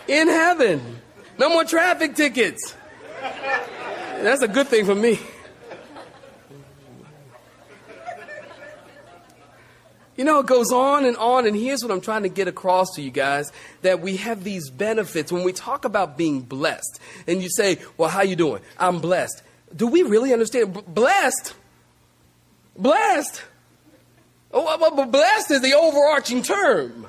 in 0.10 0.28
heaven. 0.28 1.00
No 1.38 1.48
more 1.48 1.64
traffic 1.64 2.16
tickets. 2.16 2.76
That's 3.22 4.42
a 4.42 4.50
good 4.50 4.68
thing 4.68 4.84
for 4.84 4.94
me. 4.94 5.20
You 10.18 10.26
know, 10.26 10.40
it 10.40 10.48
goes 10.48 10.70
on 10.74 11.06
and 11.06 11.16
on, 11.16 11.48
and 11.48 11.56
here's 11.56 11.82
what 11.82 11.94
I'm 11.94 12.02
trying 12.02 12.24
to 12.24 12.30
get 12.30 12.50
across 12.50 12.96
to 12.96 13.02
you 13.02 13.10
guys 13.10 13.50
that 13.82 14.02
we 14.02 14.18
have 14.18 14.44
these 14.44 14.70
benefits. 14.70 15.32
When 15.32 15.44
we 15.44 15.54
talk 15.54 15.86
about 15.86 16.18
being 16.18 16.42
blessed, 16.42 17.00
and 17.26 17.42
you 17.42 17.48
say, 17.50 17.80
Well, 17.96 18.10
how 18.10 18.24
you 18.24 18.36
doing? 18.36 18.62
I'm 18.78 19.00
blessed. 19.00 19.42
Do 19.74 19.88
we 19.88 20.04
really 20.04 20.34
understand? 20.34 20.74
B- 20.74 20.82
blessed? 20.86 21.54
Blessed? 22.78 23.44
Oh, 24.52 24.94
but 24.96 25.12
blessed 25.12 25.52
is 25.52 25.62
the 25.62 25.74
overarching 25.74 26.42
term. 26.42 27.08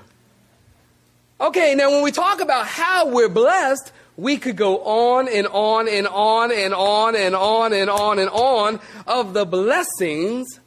Okay, 1.41 1.75
now 1.75 1.91
when 1.91 2.03
we 2.03 2.13
talk 2.13 2.41
about 2.41 2.67
how 2.67 3.09
we're 3.09 3.31
blessed, 3.31 3.93
we 4.17 4.37
could 4.37 4.57
go 4.57 4.83
on 4.83 5.27
and 5.29 5.47
on 5.47 5.89
and 5.89 6.07
on 6.07 6.53
and 6.53 6.75
on 6.75 7.17
and 7.17 7.35
on 7.35 7.73
and 7.73 7.89
on 7.89 8.19
and 8.19 8.29
on 8.29 8.81
of 9.07 9.33
the 9.33 9.47
blessings 9.47 10.61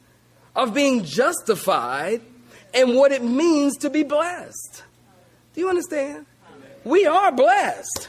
of 0.56 0.74
being 0.74 1.04
justified 1.04 2.20
and 2.72 2.96
what 2.96 3.12
it 3.12 3.22
means 3.22 3.76
to 3.78 3.90
be 3.90 4.02
blessed. 4.02 4.82
Do 5.54 5.60
you 5.60 5.68
understand? 5.68 6.26
We 6.82 7.06
are 7.06 7.30
blessed. 7.30 8.08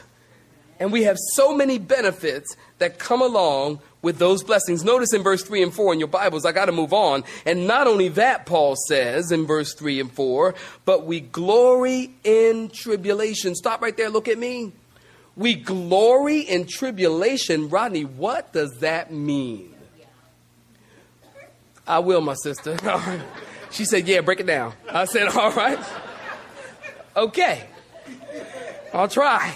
And 0.80 0.92
we 0.92 1.04
have 1.04 1.16
so 1.34 1.56
many 1.56 1.78
benefits 1.78 2.54
that 2.78 2.98
come 2.98 3.22
along 3.22 3.80
with 4.06 4.18
those 4.18 4.44
blessings. 4.44 4.84
Notice 4.84 5.12
in 5.12 5.24
verse 5.24 5.42
3 5.42 5.64
and 5.64 5.74
4 5.74 5.92
in 5.92 5.98
your 5.98 6.06
Bibles, 6.06 6.46
I 6.46 6.52
got 6.52 6.66
to 6.66 6.72
move 6.72 6.92
on. 6.92 7.24
And 7.44 7.66
not 7.66 7.88
only 7.88 8.06
that, 8.10 8.46
Paul 8.46 8.76
says 8.86 9.32
in 9.32 9.46
verse 9.46 9.74
3 9.74 9.98
and 9.98 10.12
4, 10.12 10.54
but 10.84 11.04
we 11.04 11.18
glory 11.18 12.12
in 12.22 12.68
tribulation. 12.68 13.56
Stop 13.56 13.82
right 13.82 13.96
there, 13.96 14.08
look 14.08 14.28
at 14.28 14.38
me. 14.38 14.72
We 15.34 15.56
glory 15.56 16.38
in 16.38 16.66
tribulation. 16.66 17.68
Rodney, 17.68 18.04
what 18.04 18.52
does 18.52 18.78
that 18.78 19.12
mean? 19.12 19.74
I 21.84 21.98
will, 21.98 22.20
my 22.22 22.34
sister. 22.34 22.78
She 23.72 23.84
said, 23.84 24.06
Yeah, 24.06 24.20
break 24.20 24.38
it 24.38 24.46
down. 24.46 24.72
I 24.88 25.06
said, 25.06 25.26
All 25.26 25.50
right. 25.50 25.78
Okay. 27.16 27.66
I'll 28.94 29.08
try. 29.08 29.54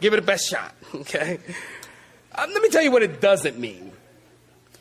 Give 0.00 0.12
it 0.12 0.18
a 0.18 0.22
best 0.22 0.46
shot. 0.46 0.74
Okay. 0.94 1.38
Um, 2.40 2.50
let 2.54 2.62
me 2.62 2.70
tell 2.70 2.82
you 2.82 2.90
what 2.90 3.02
it 3.02 3.20
doesn't 3.20 3.58
mean. 3.58 3.92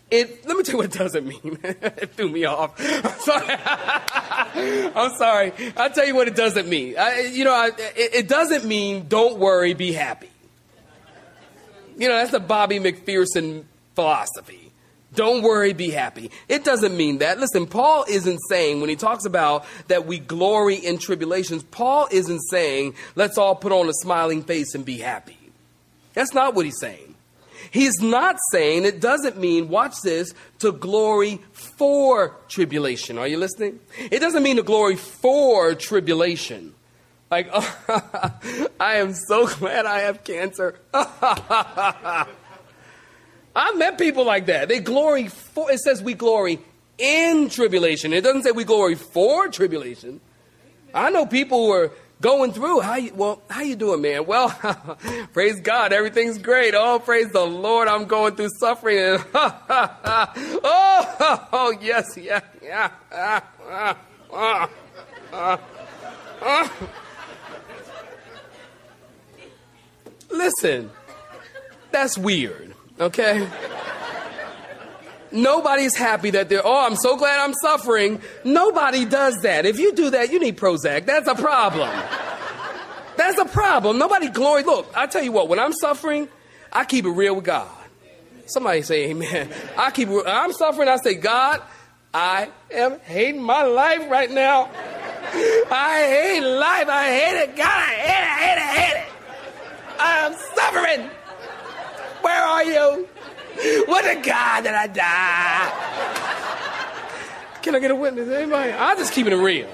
It, 0.10 0.48
let 0.48 0.58
me 0.58 0.64
tell 0.64 0.74
you 0.74 0.78
what 0.78 0.86
it 0.88 0.98
doesn't 0.98 1.28
mean. 1.28 1.60
it 1.64 2.14
threw 2.14 2.30
me 2.30 2.46
off. 2.46 2.74
I'm 2.80 3.20
sorry. 3.20 4.92
I'm 4.96 5.18
sorry. 5.18 5.54
I'll 5.76 5.90
tell 5.90 6.08
you 6.08 6.16
what 6.16 6.28
it 6.28 6.36
doesn't 6.36 6.70
mean. 6.70 6.96
I, 6.98 7.30
you 7.32 7.44
know, 7.44 7.54
I, 7.54 7.68
it, 7.78 8.16
it 8.16 8.28
doesn't 8.28 8.64
mean 8.64 9.08
don't 9.08 9.40
worry, 9.40 9.74
be 9.74 9.92
happy. 9.92 10.30
You 11.98 12.08
know, 12.08 12.16
that's 12.16 12.32
the 12.32 12.40
Bobby 12.40 12.80
McPherson 12.80 13.66
philosophy. 13.94 14.72
Don't 15.14 15.44
worry, 15.44 15.74
be 15.74 15.90
happy. 15.90 16.32
It 16.48 16.64
doesn't 16.64 16.96
mean 16.96 17.18
that. 17.18 17.40
Listen, 17.40 17.68
Paul 17.68 18.06
isn't 18.08 18.40
saying, 18.48 18.80
when 18.80 18.90
he 18.90 18.96
talks 18.96 19.26
about 19.26 19.66
that 19.88 20.06
we 20.06 20.20
glory 20.20 20.76
in 20.76 20.98
tribulations, 20.98 21.64
Paul 21.64 22.08
isn't 22.10 22.40
saying, 22.50 22.96
let's 23.16 23.38
all 23.38 23.56
put 23.56 23.74
on 23.74 23.90
a 23.90 23.94
smiling 23.94 24.44
face 24.44 24.76
and 24.76 24.86
be 24.86 24.98
happy. 24.98 25.38
That's 26.14 26.34
not 26.34 26.56
what 26.56 26.64
he's 26.64 26.80
saying. 26.80 27.16
He's 27.72 28.02
not 28.02 28.38
saying, 28.52 28.86
it 28.86 29.00
doesn't 29.00 29.38
mean, 29.38 29.70
watch 29.70 30.02
this, 30.04 30.34
to 30.60 30.72
glory 30.72 31.42
for 31.52 32.36
tribulation. 32.48 33.18
Are 33.18 33.28
you 33.28 33.38
listening? 33.38 33.80
It 33.98 34.20
doesn't 34.20 34.44
mean 34.44 34.58
to 34.58 34.64
glory 34.64 34.96
for 34.96 35.76
tribulation. 35.76 36.74
Like, 37.30 37.50
oh, 37.54 38.68
I 38.80 38.96
am 38.96 39.14
so 39.14 39.48
glad 39.48 39.86
I 39.86 40.00
have 40.00 40.24
cancer. 40.24 40.80
I've 43.56 43.78
met 43.78 43.98
people 43.98 44.26
like 44.26 44.48
that. 44.48 44.68
They 44.68 44.80
glory 44.80 45.28
for, 45.28 45.72
it 45.72 45.80
says 45.80 46.02
we 46.02 46.14
glory 46.14 46.60
in 46.98 47.50
tribulation. 47.50 48.14
It 48.14 48.22
doesn't 48.22 48.44
say 48.44 48.52
we 48.52 48.64
glory 48.64 48.96
for 48.96 49.48
tribulation. 49.48 50.22
I 50.94 51.12
know 51.12 51.26
people 51.26 51.66
who 51.66 51.72
are 51.72 51.92
going 52.22 52.52
through. 52.52 52.82
How 52.82 52.96
you, 52.96 53.14
well, 53.14 53.42
how 53.50 53.62
you 53.62 53.76
doing, 53.76 54.02
man? 54.02 54.26
Well, 54.26 54.50
praise 55.34 55.60
God, 55.62 55.94
everything's 55.94 56.38
great. 56.38 56.74
Oh, 56.76 57.00
praise 57.00 57.32
the 57.32 57.46
Lord, 57.46 57.88
I'm 57.88 58.06
going 58.06 58.36
through 58.36 58.50
suffering. 58.60 58.98
And, 58.98 59.26
oh, 59.34 61.48
oh, 61.54 61.78
yes, 61.82 62.18
yeah, 62.18 62.42
yeah. 62.62 62.92
Listen, 70.30 70.92
that's 71.92 72.18
weird. 72.18 72.74
Okay? 73.00 73.48
Nobody's 75.32 75.96
happy 75.96 76.32
that 76.32 76.50
they're, 76.50 76.66
oh, 76.66 76.86
I'm 76.86 76.96
so 76.96 77.18
glad 77.18 77.40
I'm 77.40 77.54
suffering. 77.54 78.22
Nobody 78.44 79.06
does 79.06 79.36
that. 79.44 79.66
If 79.66 79.80
you 79.80 79.94
do 79.94 80.10
that, 80.12 80.32
you 80.32 80.40
need 80.40 80.58
Prozac. 80.58 81.06
That's 81.06 81.28
a 81.28 81.36
problem. 81.36 81.90
That's 83.16 83.40
a 83.40 83.46
problem. 83.46 83.98
Nobody 83.98 84.30
glory. 84.30 84.64
Look, 84.64 84.92
I 84.96 85.08
tell 85.08 85.24
you 85.24 85.32
what, 85.32 85.48
when 85.50 85.60
I'm 85.60 85.74
suffering, 85.74 86.30
I 86.72 86.86
keep 86.86 87.06
it 87.06 87.12
real 87.12 87.36
with 87.36 87.46
God. 87.46 87.70
Somebody 88.48 88.82
say 88.82 89.10
amen. 89.12 89.50
I 89.78 89.92
keep 89.92 90.10
it, 90.10 90.24
I'm 90.26 90.54
suffering, 90.54 90.88
I 90.88 90.98
say, 90.98 91.16
God, 91.16 91.62
I 92.14 92.50
am 92.72 93.00
hating 93.02 93.42
my 93.42 93.64
life 93.64 94.10
right 94.10 94.32
now. 94.32 94.70
I 95.72 96.06
hate 96.08 96.42
life. 96.42 96.90
I 96.90 97.08
hate 97.10 97.44
it. 97.44 97.56
God, 97.56 97.68
I 97.68 97.94
hate 97.94 98.24
it, 98.24 98.30
I 98.30 98.40
hate 98.40 98.58
it, 98.58 98.64
I 98.64 98.74
hate 98.80 98.98
it. 98.98 99.10
I'm 100.00 100.34
suffering. 100.56 101.10
Where 102.22 102.44
are 102.44 102.64
you? 102.64 103.08
What 103.88 104.06
a 104.06 104.16
God 104.16 104.62
that 104.62 104.76
I 104.76 104.88
die. 104.88 105.90
Can 107.62 107.76
I 107.76 107.80
get 107.80 107.92
a 107.92 107.96
witness? 107.96 108.30
Anybody? 108.30 108.72
I'm 108.72 108.98
just 108.98 109.14
keeping 109.14 109.34
it 109.34 109.38
real. 109.38 109.68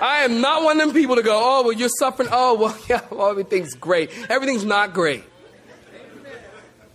I 0.00 0.24
am 0.24 0.40
not 0.40 0.64
one 0.64 0.80
of 0.80 0.86
them 0.86 0.94
people 0.94 1.14
to 1.14 1.22
go, 1.22 1.40
oh, 1.42 1.62
well, 1.62 1.72
you're 1.72 1.88
suffering. 1.88 2.28
Oh, 2.32 2.54
well, 2.54 2.76
yeah, 2.88 3.02
well, 3.10 3.30
everything's 3.30 3.74
great. 3.74 4.10
Everything's 4.28 4.64
not 4.64 4.92
great. 4.92 5.24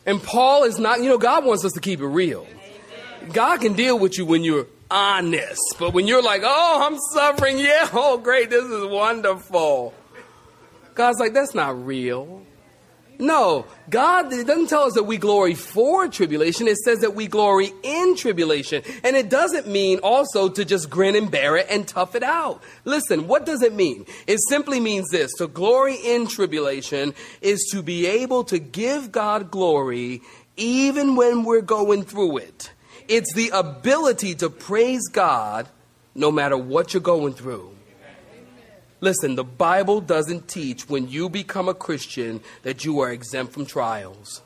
And 0.06 0.22
Paul 0.22 0.64
is 0.64 0.78
not, 0.78 1.02
you 1.02 1.10
know, 1.10 1.18
God 1.18 1.46
wants 1.46 1.64
us 1.64 1.74
to 1.74 1.80
keep 1.80 2.00
it 2.00 2.06
real. 2.06 2.46
God 3.32 3.62
can 3.62 3.74
deal 3.74 3.98
with 3.98 4.18
you 4.18 4.26
when 4.26 4.44
you're 4.44 4.68
honest. 4.90 5.62
But 5.80 5.94
when 5.94 6.08
you're 6.08 6.22
like, 6.22 6.42
oh, 6.44 6.82
I'm 6.86 6.98
suffering, 7.14 7.60
yeah, 7.60 7.90
oh, 7.94 8.18
great, 8.18 8.50
this 8.50 8.64
is 8.64 8.86
wonderful. 8.86 9.94
God's 10.96 11.20
like, 11.20 11.34
that's 11.34 11.54
not 11.54 11.86
real. 11.86 12.42
No, 13.20 13.66
God 13.90 14.30
doesn't 14.30 14.68
tell 14.68 14.84
us 14.84 14.94
that 14.94 15.04
we 15.04 15.18
glory 15.18 15.56
for 15.56 16.08
tribulation. 16.08 16.68
It 16.68 16.78
says 16.78 17.00
that 17.00 17.16
we 17.16 17.28
glory 17.28 17.74
in 17.82 18.16
tribulation. 18.16 18.84
And 19.04 19.16
it 19.16 19.30
doesn't 19.30 19.68
mean 19.68 20.00
also 20.00 20.50
to 20.50 20.64
just 20.64 20.90
grin 20.90 21.16
and 21.16 21.32
bear 21.32 21.58
it 21.58 21.68
and 21.70 21.88
tough 21.88 22.14
it 22.14 22.24
out. 22.24 22.62
Listen, 22.86 23.28
what 23.28 23.46
does 23.46 23.64
it 23.64 23.74
mean? 23.74 24.06
It 24.28 24.40
simply 24.48 24.80
means 24.80 25.10
this 25.10 25.32
to 25.38 25.48
glory 25.48 25.96
in 25.96 26.28
tribulation 26.28 27.16
is 27.42 27.68
to 27.72 27.82
be 27.82 28.06
able 28.06 28.44
to 28.46 28.60
give 28.60 29.12
God 29.12 29.50
glory 29.50 30.22
even 30.56 31.16
when 31.16 31.44
we're 31.44 31.62
going 31.62 32.04
through 32.04 32.38
it. 32.38 32.72
It's 33.08 33.34
the 33.34 33.50
ability 33.50 34.36
to 34.36 34.50
praise 34.50 35.08
God 35.08 35.68
no 36.14 36.32
matter 36.32 36.58
what 36.58 36.94
you're 36.94 37.02
going 37.02 37.34
through. 37.34 37.77
Listen, 39.00 39.36
the 39.36 39.44
Bible 39.44 40.02
doesn't 40.02 40.48
teach 40.48 40.90
when 40.90 41.08
you 41.08 41.30
become 41.30 41.70
a 41.70 41.74
Christian 41.74 42.42
that 42.64 42.84
you 42.84 43.00
are 43.00 43.12
exempt 43.12 43.54
from 43.54 43.66
trials. 43.66 44.42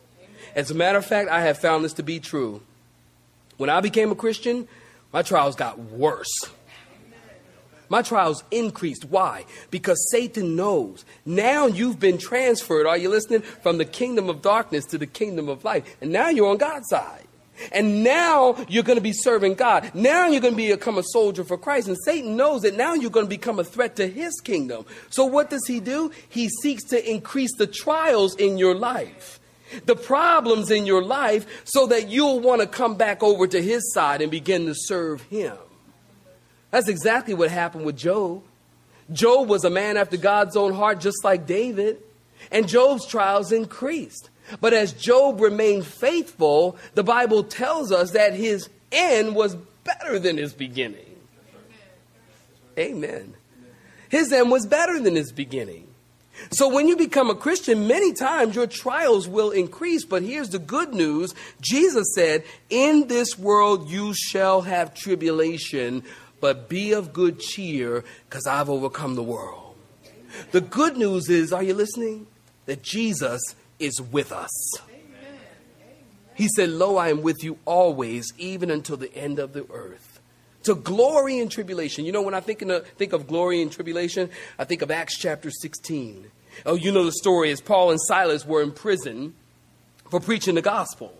As 0.55 0.69
a 0.69 0.75
matter 0.75 0.97
of 0.97 1.05
fact, 1.05 1.29
I 1.29 1.41
have 1.41 1.57
found 1.57 1.85
this 1.85 1.93
to 1.93 2.03
be 2.03 2.19
true. 2.19 2.61
When 3.57 3.69
I 3.69 3.79
became 3.79 4.11
a 4.11 4.15
Christian, 4.15 4.67
my 5.13 5.21
trials 5.21 5.55
got 5.55 5.79
worse. 5.79 6.49
My 7.87 8.01
trials 8.01 8.43
increased. 8.51 9.05
Why? 9.05 9.45
Because 9.69 10.09
Satan 10.11 10.55
knows. 10.55 11.03
Now 11.25 11.67
you've 11.67 11.99
been 11.99 12.17
transferred, 12.17 12.87
are 12.87 12.97
you 12.97 13.09
listening? 13.09 13.41
From 13.41 13.77
the 13.77 13.85
kingdom 13.85 14.29
of 14.29 14.41
darkness 14.41 14.85
to 14.87 14.97
the 14.97 15.05
kingdom 15.05 15.49
of 15.49 15.65
light. 15.65 15.85
And 15.99 16.11
now 16.11 16.29
you're 16.29 16.49
on 16.49 16.57
God's 16.57 16.87
side. 16.89 17.27
And 17.71 18.03
now 18.03 18.55
you're 18.67 18.83
going 18.83 18.97
to 18.97 19.03
be 19.03 19.13
serving 19.13 19.55
God. 19.55 19.91
Now 19.93 20.27
you're 20.27 20.41
going 20.41 20.55
to 20.55 20.57
become 20.57 20.97
a 20.97 21.03
soldier 21.03 21.43
for 21.43 21.57
Christ. 21.57 21.87
And 21.87 21.97
Satan 22.03 22.35
knows 22.35 22.61
that 22.61 22.75
now 22.75 22.93
you're 22.93 23.11
going 23.11 23.25
to 23.25 23.29
become 23.29 23.59
a 23.59 23.63
threat 23.63 23.95
to 23.97 24.07
his 24.07 24.39
kingdom. 24.41 24.85
So 25.09 25.25
what 25.25 25.49
does 25.49 25.65
he 25.67 25.79
do? 25.79 26.11
He 26.29 26.49
seeks 26.49 26.83
to 26.85 27.09
increase 27.09 27.55
the 27.55 27.67
trials 27.67 28.35
in 28.35 28.57
your 28.57 28.75
life, 28.75 29.39
the 29.85 29.95
problems 29.95 30.71
in 30.71 30.85
your 30.85 31.03
life, 31.03 31.45
so 31.65 31.87
that 31.87 32.09
you'll 32.09 32.39
want 32.39 32.61
to 32.61 32.67
come 32.67 32.95
back 32.95 33.23
over 33.23 33.47
to 33.47 33.61
his 33.61 33.93
side 33.93 34.21
and 34.21 34.31
begin 34.31 34.65
to 34.65 34.73
serve 34.75 35.21
him. 35.23 35.57
That's 36.71 36.87
exactly 36.87 37.33
what 37.33 37.51
happened 37.51 37.85
with 37.85 37.97
Job. 37.97 38.43
Job 39.11 39.49
was 39.49 39.65
a 39.65 39.69
man 39.69 39.97
after 39.97 40.17
God's 40.17 40.55
own 40.55 40.73
heart, 40.73 41.01
just 41.01 41.23
like 41.23 41.45
David, 41.45 41.97
and 42.49 42.67
Job's 42.67 43.05
trials 43.05 43.51
increased. 43.51 44.29
But 44.59 44.73
as 44.73 44.93
Job 44.93 45.39
remained 45.39 45.85
faithful, 45.85 46.77
the 46.93 47.03
Bible 47.03 47.43
tells 47.43 47.91
us 47.91 48.11
that 48.11 48.33
his 48.33 48.69
end 48.91 49.35
was 49.35 49.55
better 49.83 50.19
than 50.19 50.37
his 50.37 50.53
beginning. 50.53 51.15
Amen. 52.77 53.33
His 54.09 54.31
end 54.31 54.51
was 54.51 54.65
better 54.65 54.99
than 54.99 55.15
his 55.15 55.31
beginning. 55.31 55.87
So 56.49 56.67
when 56.67 56.87
you 56.87 56.97
become 56.97 57.29
a 57.29 57.35
Christian, 57.35 57.87
many 57.87 58.13
times 58.13 58.55
your 58.55 58.67
trials 58.67 59.27
will 59.27 59.51
increase. 59.51 60.05
But 60.05 60.23
here's 60.23 60.49
the 60.49 60.59
good 60.59 60.93
news 60.93 61.35
Jesus 61.61 62.13
said, 62.15 62.43
In 62.69 63.07
this 63.07 63.37
world 63.37 63.89
you 63.89 64.13
shall 64.13 64.61
have 64.61 64.93
tribulation, 64.93 66.03
but 66.39 66.67
be 66.67 66.93
of 66.93 67.13
good 67.13 67.39
cheer, 67.39 68.03
because 68.27 68.47
I've 68.47 68.69
overcome 68.69 69.15
the 69.15 69.23
world. 69.23 69.75
The 70.51 70.61
good 70.61 70.97
news 70.97 71.29
is, 71.29 71.53
are 71.53 71.63
you 71.63 71.73
listening? 71.73 72.27
That 72.65 72.81
Jesus 72.81 73.41
is 73.81 74.01
with 74.01 74.31
us. 74.31 74.51
He 76.33 76.47
said, 76.47 76.69
Lo, 76.69 76.97
I 76.97 77.09
am 77.09 77.21
with 77.21 77.43
you 77.43 77.57
always, 77.65 78.31
even 78.37 78.71
until 78.71 78.97
the 78.97 79.13
end 79.13 79.39
of 79.39 79.53
the 79.53 79.65
earth. 79.71 80.19
To 80.63 80.75
glory 80.75 81.39
and 81.39 81.51
tribulation. 81.51 82.05
You 82.05 82.11
know, 82.11 82.21
when 82.21 82.33
I 82.33 82.39
think, 82.39 82.63
think 82.97 83.13
of 83.13 83.27
glory 83.27 83.61
and 83.61 83.71
tribulation, 83.71 84.29
I 84.57 84.63
think 84.63 84.81
of 84.81 84.91
Acts 84.91 85.17
chapter 85.17 85.51
16. 85.51 86.29
Oh, 86.65 86.75
you 86.75 86.91
know 86.91 87.05
the 87.05 87.11
story 87.11 87.51
as 87.51 87.61
Paul 87.61 87.91
and 87.91 87.99
Silas 88.01 88.45
were 88.45 88.61
in 88.61 88.71
prison 88.71 89.33
for 90.09 90.19
preaching 90.19 90.55
the 90.55 90.61
gospel. 90.61 91.13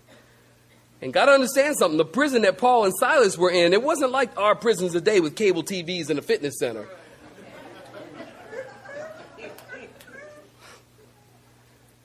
And 1.00 1.12
got 1.12 1.26
to 1.26 1.32
understand 1.32 1.76
something 1.76 1.98
the 1.98 2.04
prison 2.04 2.42
that 2.42 2.58
Paul 2.58 2.84
and 2.84 2.94
Silas 2.98 3.36
were 3.36 3.50
in, 3.50 3.72
it 3.72 3.82
wasn't 3.82 4.12
like 4.12 4.38
our 4.38 4.54
prisons 4.54 4.92
today 4.92 5.18
with 5.18 5.34
cable 5.34 5.64
TVs 5.64 6.10
and 6.10 6.18
a 6.18 6.22
fitness 6.22 6.54
center. 6.58 6.86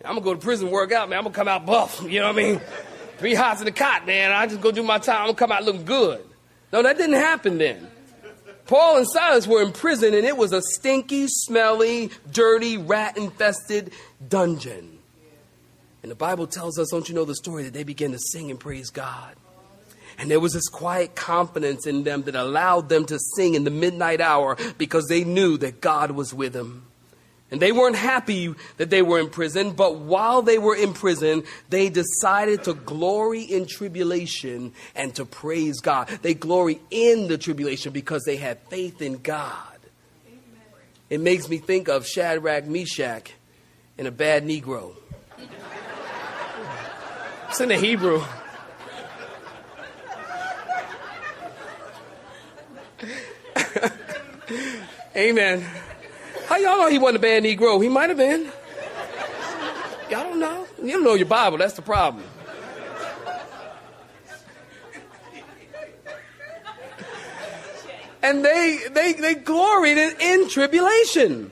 I'm 0.07 0.15
gonna 0.15 0.21
go 0.21 0.33
to 0.33 0.39
prison, 0.39 0.71
work 0.71 0.91
out, 0.91 1.09
man. 1.09 1.19
I'm 1.19 1.23
gonna 1.25 1.35
come 1.35 1.47
out 1.47 1.65
buff. 1.65 2.01
You 2.07 2.19
know 2.21 2.27
what 2.27 2.39
I 2.39 2.43
mean? 2.43 2.61
Three 3.17 3.33
hots 3.33 3.61
in 3.61 3.65
the 3.65 3.71
cot, 3.71 4.05
man. 4.05 4.31
I 4.31 4.47
just 4.47 4.61
go 4.61 4.71
do 4.71 4.83
my 4.83 4.99
time. 4.99 5.21
I'm 5.21 5.27
gonna 5.27 5.37
come 5.37 5.51
out 5.51 5.63
looking 5.63 5.85
good. 5.85 6.23
No, 6.71 6.83
that 6.83 6.97
didn't 6.97 7.15
happen 7.15 7.57
then. 7.57 7.87
Paul 8.67 8.97
and 8.97 9.07
Silas 9.09 9.47
were 9.47 9.61
in 9.61 9.71
prison, 9.71 10.13
and 10.13 10.25
it 10.25 10.35
was 10.35 10.51
a 10.51 10.61
stinky, 10.61 11.27
smelly, 11.27 12.11
dirty, 12.31 12.77
rat 12.77 13.17
infested 13.17 13.93
dungeon. 14.27 14.99
And 16.03 16.11
the 16.11 16.15
Bible 16.15 16.47
tells 16.47 16.77
us, 16.77 16.89
don't 16.91 17.07
you 17.07 17.15
know 17.15 17.25
the 17.25 17.35
story, 17.35 17.63
that 17.63 17.73
they 17.73 17.83
began 17.83 18.11
to 18.11 18.19
sing 18.19 18.51
and 18.51 18.59
praise 18.59 18.89
God. 18.89 19.35
And 20.17 20.31
there 20.31 20.39
was 20.39 20.53
this 20.53 20.67
quiet 20.67 21.15
confidence 21.15 21.85
in 21.85 22.03
them 22.03 22.23
that 22.23 22.35
allowed 22.35 22.89
them 22.89 23.05
to 23.05 23.19
sing 23.35 23.55
in 23.55 23.63
the 23.63 23.71
midnight 23.71 24.19
hour 24.19 24.57
because 24.77 25.07
they 25.07 25.23
knew 25.23 25.57
that 25.57 25.79
God 25.79 26.11
was 26.11 26.33
with 26.33 26.53
them. 26.53 26.86
And 27.49 27.61
they 27.61 27.71
weren't 27.71 27.95
happy 27.95 28.53
that 28.75 28.89
they 28.89 29.01
were 29.01 29.19
in 29.19 29.29
prison, 29.29 29.71
but 29.71 29.99
while 29.99 30.41
they 30.41 30.57
were 30.57 30.75
in 30.75 30.93
prison, 30.93 31.43
they 31.69 31.87
decided 31.89 32.65
to 32.65 32.73
glory 32.73 33.41
in 33.41 33.65
tribulation 33.65 34.73
and 34.95 35.15
to 35.15 35.23
praise 35.23 35.79
God. 35.79 36.09
They 36.21 36.33
glory 36.33 36.81
in 36.91 37.29
the 37.29 37.37
tribulation 37.37 37.93
because 37.93 38.23
they 38.25 38.35
had 38.35 38.59
faith 38.69 39.01
in 39.01 39.19
God. 39.19 39.63
It 41.09 41.21
makes 41.21 41.47
me 41.47 41.57
think 41.57 41.87
of 41.87 42.05
Shadrach, 42.05 42.65
Meshach, 42.65 43.31
and 43.97 44.07
a 44.07 44.11
bad 44.11 44.45
Negro. 44.45 44.93
It's 47.49 47.61
in 47.61 47.69
the 47.69 47.77
Hebrew. 47.77 48.21
Amen. 55.15 55.65
How 56.47 56.55
y'all 56.55 56.77
know 56.77 56.89
he 56.89 56.97
wasn't 56.97 57.17
a 57.17 57.19
bad 57.19 57.43
Negro? 57.43 57.83
He 57.83 57.89
might 57.89 58.07
have 58.07 58.17
been. 58.17 58.45
Y'all 60.09 60.23
don't 60.23 60.39
know. 60.39 60.65
You 60.81 60.93
don't 60.93 61.03
know 61.03 61.15
your 61.15 61.25
Bible. 61.25 61.57
That's 61.57 61.73
the 61.73 61.81
problem. 61.81 62.23
And 68.23 68.43
they 68.43 68.79
they 68.91 69.13
they 69.13 69.35
gloried 69.35 69.97
in, 69.97 70.15
in 70.21 70.49
tribulation. 70.49 71.51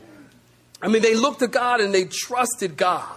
I 0.82 0.88
mean, 0.88 1.02
they 1.02 1.16
looked 1.16 1.40
to 1.40 1.48
God 1.48 1.82
and 1.82 1.94
they 1.94 2.06
trusted 2.06 2.78
God. 2.78 3.12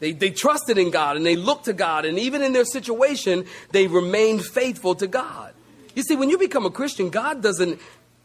They, 0.00 0.12
they 0.12 0.30
trusted 0.30 0.78
in 0.78 0.90
God 0.90 1.16
and 1.16 1.24
they 1.24 1.36
looked 1.36 1.66
to 1.66 1.72
God, 1.72 2.04
and 2.06 2.18
even 2.18 2.42
in 2.42 2.52
their 2.52 2.64
situation, 2.64 3.44
they 3.70 3.86
remained 3.86 4.44
faithful 4.44 4.94
to 4.96 5.06
God. 5.06 5.52
You 5.94 6.02
see, 6.02 6.16
when 6.16 6.30
you 6.30 6.38
become 6.38 6.64
a 6.64 6.70
Christian, 6.70 7.10
God 7.10 7.42
doesn't 7.42 7.78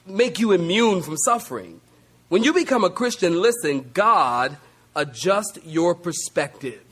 make 0.05 0.39
you 0.39 0.53
immune 0.53 1.01
from 1.01 1.17
suffering. 1.17 1.81
When 2.29 2.43
you 2.43 2.53
become 2.53 2.83
a 2.83 2.89
Christian, 2.89 3.41
listen, 3.41 3.91
God 3.93 4.57
adjusts 4.95 5.59
your 5.63 5.95
perspective. 5.95 6.83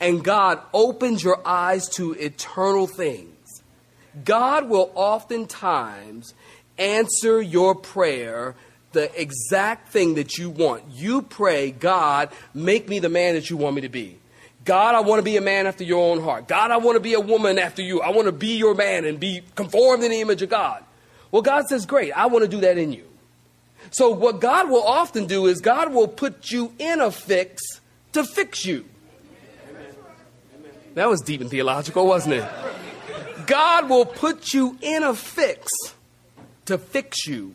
And 0.00 0.24
God 0.24 0.60
opens 0.72 1.22
your 1.22 1.46
eyes 1.46 1.88
to 1.90 2.12
eternal 2.14 2.86
things. 2.86 3.62
God 4.24 4.68
will 4.68 4.90
oftentimes 4.94 6.34
answer 6.78 7.40
your 7.40 7.74
prayer 7.74 8.54
the 8.92 9.20
exact 9.20 9.88
thing 9.90 10.14
that 10.14 10.38
you 10.38 10.50
want. 10.50 10.84
You 10.90 11.22
pray, 11.22 11.70
God, 11.70 12.30
make 12.52 12.88
me 12.88 12.98
the 12.98 13.08
man 13.08 13.34
that 13.34 13.50
you 13.50 13.56
want 13.56 13.76
me 13.76 13.82
to 13.82 13.88
be. 13.88 14.18
God, 14.64 14.94
I 14.94 15.00
want 15.00 15.18
to 15.18 15.24
be 15.24 15.36
a 15.36 15.40
man 15.40 15.66
after 15.66 15.82
your 15.84 16.10
own 16.10 16.22
heart. 16.22 16.46
God, 16.46 16.70
I 16.70 16.76
want 16.76 16.96
to 16.96 17.00
be 17.00 17.14
a 17.14 17.20
woman 17.20 17.58
after 17.58 17.82
you. 17.82 18.00
I 18.00 18.10
want 18.10 18.26
to 18.26 18.32
be 18.32 18.56
your 18.56 18.74
man 18.74 19.04
and 19.04 19.18
be 19.18 19.42
conformed 19.54 20.04
in 20.04 20.10
the 20.10 20.20
image 20.20 20.42
of 20.42 20.50
God. 20.50 20.84
Well, 21.30 21.42
God 21.42 21.66
says, 21.68 21.86
Great, 21.86 22.12
I 22.12 22.26
want 22.26 22.44
to 22.44 22.48
do 22.48 22.60
that 22.60 22.78
in 22.78 22.92
you. 22.92 23.11
So, 23.90 24.10
what 24.10 24.40
God 24.40 24.70
will 24.70 24.82
often 24.82 25.26
do 25.26 25.46
is 25.46 25.60
God 25.60 25.92
will 25.92 26.08
put 26.08 26.50
you 26.50 26.72
in 26.78 27.00
a 27.00 27.10
fix 27.10 27.62
to 28.12 28.24
fix 28.24 28.64
you. 28.64 28.84
That 30.94 31.08
was 31.08 31.20
deep 31.22 31.40
and 31.40 31.50
theological, 31.50 32.06
wasn't 32.06 32.34
it? 32.34 32.48
God 33.46 33.88
will 33.88 34.04
put 34.04 34.52
you 34.52 34.78
in 34.80 35.02
a 35.02 35.14
fix 35.14 35.72
to 36.66 36.78
fix 36.78 37.26
you. 37.26 37.54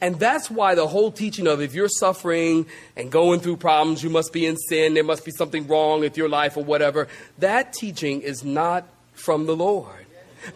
And 0.00 0.18
that's 0.18 0.50
why 0.50 0.74
the 0.74 0.88
whole 0.88 1.12
teaching 1.12 1.46
of 1.46 1.60
if 1.60 1.74
you're 1.74 1.88
suffering 1.88 2.66
and 2.96 3.10
going 3.10 3.38
through 3.38 3.58
problems, 3.58 4.02
you 4.02 4.10
must 4.10 4.32
be 4.32 4.46
in 4.46 4.56
sin, 4.56 4.94
there 4.94 5.04
must 5.04 5.24
be 5.24 5.30
something 5.30 5.68
wrong 5.68 6.00
with 6.00 6.16
your 6.16 6.28
life 6.28 6.56
or 6.56 6.64
whatever, 6.64 7.06
that 7.38 7.72
teaching 7.72 8.20
is 8.20 8.42
not 8.42 8.84
from 9.12 9.46
the 9.46 9.54
Lord. 9.54 10.06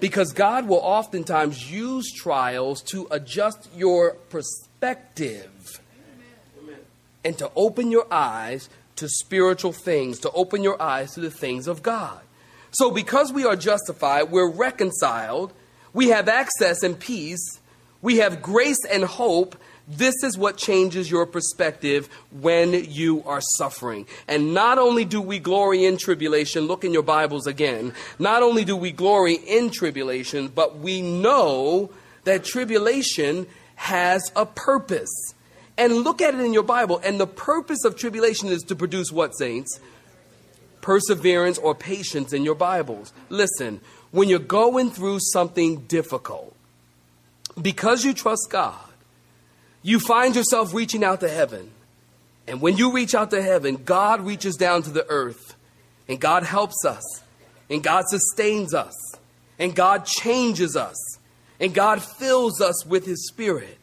Because 0.00 0.32
God 0.32 0.66
will 0.66 0.80
oftentimes 0.82 1.70
use 1.70 2.12
trials 2.12 2.82
to 2.90 3.06
adjust 3.12 3.68
your 3.76 4.16
perspective 4.80 5.80
and 7.24 7.36
to 7.38 7.50
open 7.56 7.90
your 7.90 8.06
eyes 8.12 8.68
to 8.96 9.08
spiritual 9.08 9.72
things, 9.72 10.20
to 10.20 10.30
open 10.30 10.62
your 10.62 10.80
eyes 10.80 11.12
to 11.14 11.20
the 11.20 11.30
things 11.30 11.66
of 11.66 11.82
God. 11.82 12.20
So, 12.70 12.90
because 12.90 13.32
we 13.32 13.44
are 13.44 13.56
justified, 13.56 14.30
we're 14.30 14.50
reconciled, 14.50 15.52
we 15.92 16.08
have 16.08 16.28
access 16.28 16.82
and 16.82 16.98
peace, 16.98 17.60
we 18.02 18.18
have 18.18 18.42
grace 18.42 18.84
and 18.90 19.04
hope, 19.04 19.56
this 19.88 20.14
is 20.22 20.36
what 20.36 20.56
changes 20.56 21.10
your 21.10 21.26
perspective 21.26 22.08
when 22.30 22.72
you 22.90 23.22
are 23.24 23.40
suffering. 23.40 24.06
And 24.28 24.52
not 24.52 24.78
only 24.78 25.04
do 25.04 25.20
we 25.22 25.38
glory 25.38 25.84
in 25.84 25.96
tribulation, 25.96 26.66
look 26.66 26.84
in 26.84 26.92
your 26.92 27.02
Bibles 27.02 27.46
again. 27.46 27.94
Not 28.18 28.42
only 28.42 28.64
do 28.64 28.76
we 28.76 28.92
glory 28.92 29.34
in 29.34 29.70
tribulation, 29.70 30.48
but 30.48 30.78
we 30.78 31.02
know 31.02 31.90
that 32.24 32.44
tribulation 32.44 33.46
has 33.76 34.32
a 34.34 34.44
purpose. 34.44 35.34
And 35.78 35.94
look 35.94 36.20
at 36.20 36.34
it 36.34 36.40
in 36.40 36.52
your 36.52 36.62
Bible. 36.62 37.00
And 37.04 37.20
the 37.20 37.26
purpose 37.26 37.84
of 37.84 37.96
tribulation 37.96 38.48
is 38.48 38.62
to 38.64 38.76
produce 38.76 39.12
what, 39.12 39.36
saints? 39.36 39.78
Perseverance 40.80 41.58
or 41.58 41.74
patience 41.74 42.32
in 42.32 42.44
your 42.44 42.54
Bibles. 42.54 43.12
Listen, 43.28 43.80
when 44.10 44.28
you're 44.28 44.38
going 44.38 44.90
through 44.90 45.18
something 45.20 45.80
difficult, 45.82 46.54
because 47.60 48.04
you 48.04 48.14
trust 48.14 48.48
God, 48.50 48.78
you 49.82 50.00
find 50.00 50.34
yourself 50.34 50.74
reaching 50.74 51.04
out 51.04 51.20
to 51.20 51.28
heaven. 51.28 51.70
And 52.48 52.60
when 52.60 52.76
you 52.76 52.92
reach 52.92 53.14
out 53.14 53.30
to 53.30 53.42
heaven, 53.42 53.76
God 53.76 54.20
reaches 54.20 54.56
down 54.56 54.82
to 54.82 54.90
the 54.90 55.06
earth. 55.08 55.54
And 56.08 56.20
God 56.20 56.44
helps 56.44 56.84
us. 56.84 57.02
And 57.68 57.82
God 57.82 58.04
sustains 58.08 58.72
us. 58.74 58.94
And 59.58 59.74
God 59.74 60.04
changes 60.04 60.76
us. 60.76 61.15
And 61.60 61.74
God 61.74 62.02
fills 62.02 62.60
us 62.60 62.84
with 62.84 63.06
His 63.06 63.26
Spirit. 63.28 63.78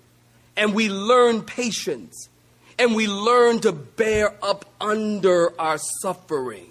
And 0.55 0.73
we 0.73 0.89
learn 0.89 1.41
patience. 1.41 2.29
And 2.77 2.95
we 2.95 3.07
learn 3.07 3.59
to 3.61 3.71
bear 3.71 4.35
up 4.43 4.65
under 4.81 5.59
our 5.59 5.77
suffering. 6.01 6.67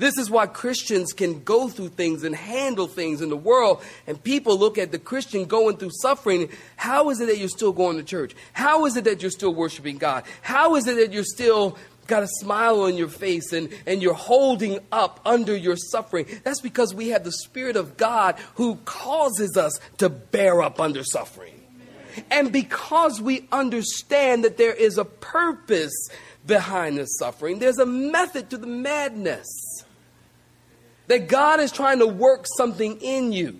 This 0.00 0.16
is 0.16 0.30
why 0.30 0.46
Christians 0.46 1.12
can 1.12 1.42
go 1.42 1.68
through 1.68 1.90
things 1.90 2.24
and 2.24 2.34
handle 2.34 2.86
things 2.86 3.20
in 3.20 3.28
the 3.28 3.36
world, 3.36 3.82
and 4.06 4.22
people 4.22 4.58
look 4.58 4.78
at 4.78 4.92
the 4.92 4.98
Christian 4.98 5.44
going 5.44 5.76
through 5.76 5.90
suffering. 6.00 6.48
How 6.76 7.10
is 7.10 7.20
it 7.20 7.26
that 7.26 7.36
you're 7.36 7.50
still 7.50 7.72
going 7.72 7.98
to 7.98 8.02
church? 8.02 8.34
How 8.54 8.86
is 8.86 8.96
it 8.96 9.04
that 9.04 9.20
you're 9.20 9.30
still 9.30 9.54
worshiping 9.54 9.98
God? 9.98 10.24
How 10.40 10.76
is 10.76 10.86
it 10.86 10.96
that 10.96 11.12
you're 11.12 11.22
still 11.22 11.76
got 12.10 12.22
a 12.22 12.28
smile 12.28 12.82
on 12.82 12.98
your 12.98 13.08
face 13.08 13.54
and, 13.54 13.70
and 13.86 14.02
you're 14.02 14.12
holding 14.12 14.80
up 14.92 15.20
under 15.24 15.56
your 15.56 15.76
suffering. 15.76 16.26
That's 16.44 16.60
because 16.60 16.92
we 16.92 17.08
have 17.08 17.24
the 17.24 17.32
Spirit 17.32 17.76
of 17.76 17.96
God 17.96 18.36
who 18.56 18.76
causes 18.84 19.56
us 19.56 19.78
to 19.98 20.10
bear 20.10 20.60
up 20.60 20.78
under 20.80 21.02
suffering. 21.02 21.54
And 22.30 22.52
because 22.52 23.20
we 23.20 23.48
understand 23.52 24.44
that 24.44 24.58
there 24.58 24.74
is 24.74 24.98
a 24.98 25.04
purpose 25.04 26.08
behind 26.44 26.98
the 26.98 27.06
suffering, 27.06 27.60
there's 27.60 27.78
a 27.78 27.86
method 27.86 28.50
to 28.50 28.58
the 28.58 28.66
madness. 28.66 29.48
That 31.06 31.28
God 31.28 31.60
is 31.60 31.72
trying 31.72 32.00
to 32.00 32.06
work 32.06 32.46
something 32.56 32.98
in 33.00 33.32
you. 33.32 33.58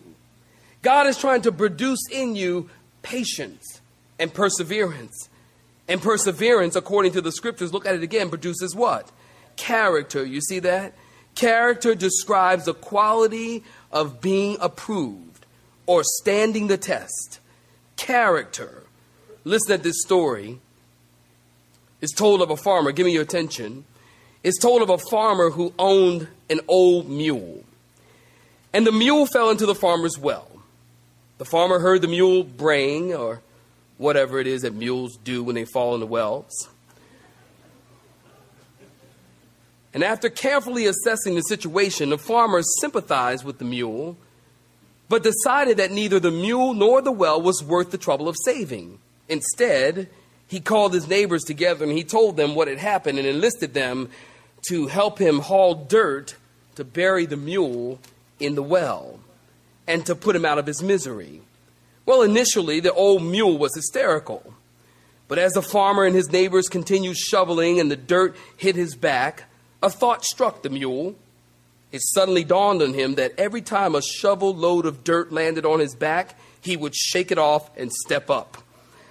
God 0.82 1.06
is 1.06 1.16
trying 1.16 1.42
to 1.42 1.52
produce 1.52 2.00
in 2.10 2.36
you 2.36 2.68
patience 3.02 3.80
and 4.18 4.32
perseverance. 4.32 5.29
And 5.90 6.00
perseverance, 6.00 6.76
according 6.76 7.12
to 7.12 7.20
the 7.20 7.32
scriptures, 7.32 7.72
look 7.72 7.84
at 7.84 7.96
it 7.96 8.04
again, 8.04 8.28
produces 8.28 8.76
what? 8.76 9.10
Character. 9.56 10.24
You 10.24 10.40
see 10.40 10.60
that? 10.60 10.94
Character 11.34 11.96
describes 11.96 12.66
the 12.66 12.74
quality 12.74 13.64
of 13.90 14.20
being 14.20 14.56
approved 14.60 15.44
or 15.86 16.04
standing 16.04 16.68
the 16.68 16.78
test. 16.78 17.40
Character. 17.96 18.84
Listen 19.42 19.72
at 19.72 19.82
this 19.82 20.00
story. 20.00 20.60
It's 22.00 22.14
told 22.14 22.40
of 22.40 22.50
a 22.50 22.56
farmer. 22.56 22.92
Give 22.92 23.04
me 23.04 23.12
your 23.12 23.24
attention. 23.24 23.84
It's 24.44 24.60
told 24.60 24.82
of 24.82 24.90
a 24.90 24.98
farmer 25.10 25.50
who 25.50 25.74
owned 25.76 26.28
an 26.48 26.60
old 26.68 27.10
mule. 27.10 27.64
And 28.72 28.86
the 28.86 28.92
mule 28.92 29.26
fell 29.26 29.50
into 29.50 29.66
the 29.66 29.74
farmer's 29.74 30.16
well. 30.16 30.46
The 31.38 31.44
farmer 31.44 31.80
heard 31.80 32.00
the 32.00 32.06
mule 32.08 32.44
braying, 32.44 33.12
or 33.12 33.42
whatever 34.00 34.40
it 34.40 34.46
is 34.46 34.62
that 34.62 34.72
mules 34.72 35.18
do 35.18 35.44
when 35.44 35.54
they 35.54 35.66
fall 35.66 35.92
in 35.92 36.00
the 36.00 36.06
wells. 36.06 36.70
And 39.92 40.02
after 40.02 40.30
carefully 40.30 40.86
assessing 40.86 41.34
the 41.34 41.42
situation, 41.42 42.08
the 42.08 42.16
farmer 42.16 42.62
sympathized 42.80 43.44
with 43.44 43.58
the 43.58 43.66
mule, 43.66 44.16
but 45.10 45.22
decided 45.22 45.76
that 45.76 45.90
neither 45.90 46.18
the 46.18 46.30
mule 46.30 46.72
nor 46.72 47.02
the 47.02 47.12
well 47.12 47.42
was 47.42 47.62
worth 47.62 47.90
the 47.90 47.98
trouble 47.98 48.26
of 48.26 48.36
saving. 48.42 49.00
Instead, 49.28 50.08
he 50.48 50.60
called 50.60 50.94
his 50.94 51.06
neighbors 51.06 51.42
together 51.42 51.84
and 51.84 51.92
he 51.92 52.02
told 52.02 52.38
them 52.38 52.54
what 52.54 52.68
had 52.68 52.78
happened 52.78 53.18
and 53.18 53.28
enlisted 53.28 53.74
them 53.74 54.08
to 54.68 54.86
help 54.86 55.18
him 55.18 55.40
haul 55.40 55.74
dirt 55.74 56.36
to 56.76 56.84
bury 56.84 57.26
the 57.26 57.36
mule 57.36 57.98
in 58.38 58.54
the 58.54 58.62
well 58.62 59.20
and 59.86 60.06
to 60.06 60.14
put 60.14 60.34
him 60.34 60.46
out 60.46 60.56
of 60.56 60.66
his 60.66 60.82
misery. 60.82 61.42
Well, 62.06 62.22
initially, 62.22 62.80
the 62.80 62.92
old 62.92 63.22
mule 63.22 63.58
was 63.58 63.74
hysterical. 63.74 64.54
But 65.28 65.38
as 65.38 65.52
the 65.52 65.62
farmer 65.62 66.04
and 66.04 66.14
his 66.14 66.32
neighbors 66.32 66.68
continued 66.68 67.16
shoveling 67.16 67.78
and 67.78 67.90
the 67.90 67.96
dirt 67.96 68.36
hit 68.56 68.74
his 68.74 68.96
back, 68.96 69.44
a 69.82 69.88
thought 69.88 70.24
struck 70.24 70.62
the 70.62 70.70
mule. 70.70 71.14
It 71.92 72.02
suddenly 72.02 72.44
dawned 72.44 72.82
on 72.82 72.94
him 72.94 73.14
that 73.14 73.32
every 73.38 73.62
time 73.62 73.94
a 73.94 74.02
shovel 74.02 74.54
load 74.54 74.86
of 74.86 75.04
dirt 75.04 75.32
landed 75.32 75.64
on 75.64 75.80
his 75.80 75.94
back, 75.94 76.38
he 76.60 76.76
would 76.76 76.94
shake 76.94 77.30
it 77.30 77.38
off 77.38 77.70
and 77.76 77.92
step 77.92 78.30
up. 78.30 78.58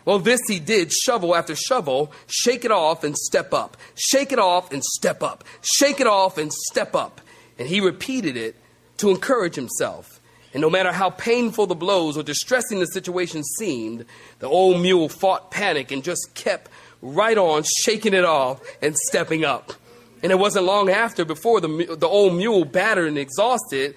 Well, 0.06 0.19
this 0.19 0.41
he 0.47 0.60
did, 0.60 0.91
shovel 0.91 1.36
after 1.36 1.56
shovel, 1.56 2.12
shake 2.28 2.65
it 2.65 2.71
off 2.71 3.04
and 3.04 3.15
step 3.15 3.54
up, 3.54 3.78
shake 3.95 4.32
it 4.32 4.39
off 4.39 4.71
and 4.71 4.84
step 4.84 5.21
up, 5.21 5.43
shake 5.62 5.99
it 5.99 6.08
off 6.08 6.38
and 6.38 6.52
step 6.52 6.95
up. 6.95 7.21
And 7.58 7.67
he 7.67 7.82
repeated 7.82 8.38
it 8.38 8.56
to 8.97 9.10
encourage 9.10 9.56
himself. 9.56 10.18
And 10.53 10.62
no 10.62 10.69
matter 10.69 10.91
how 10.91 11.12
painful 11.12 11.67
the 11.67 11.75
blows 11.75 12.17
or 12.17 12.23
distressing 12.23 12.79
the 12.79 12.88
situation 12.88 13.43
seemed, 13.43 14.05
the 14.39 14.47
old 14.47 14.81
mule 14.81 15.09
fought 15.09 15.51
panic 15.51 15.91
and 15.91 16.03
just 16.03 16.33
kept 16.33 16.71
right 17.01 17.38
on 17.38 17.63
shaking 17.63 18.13
it 18.13 18.25
off 18.25 18.62
and 18.81 18.97
stepping 18.97 19.45
up. 19.45 19.73
And 20.21 20.31
it 20.31 20.39
wasn't 20.39 20.65
long 20.65 20.89
after 20.89 21.23
before 21.23 21.62
the, 21.62 21.95
the 21.97 22.07
old 22.07 22.33
mule, 22.33 22.65
battered 22.65 23.07
and 23.07 23.17
exhausted, 23.17 23.95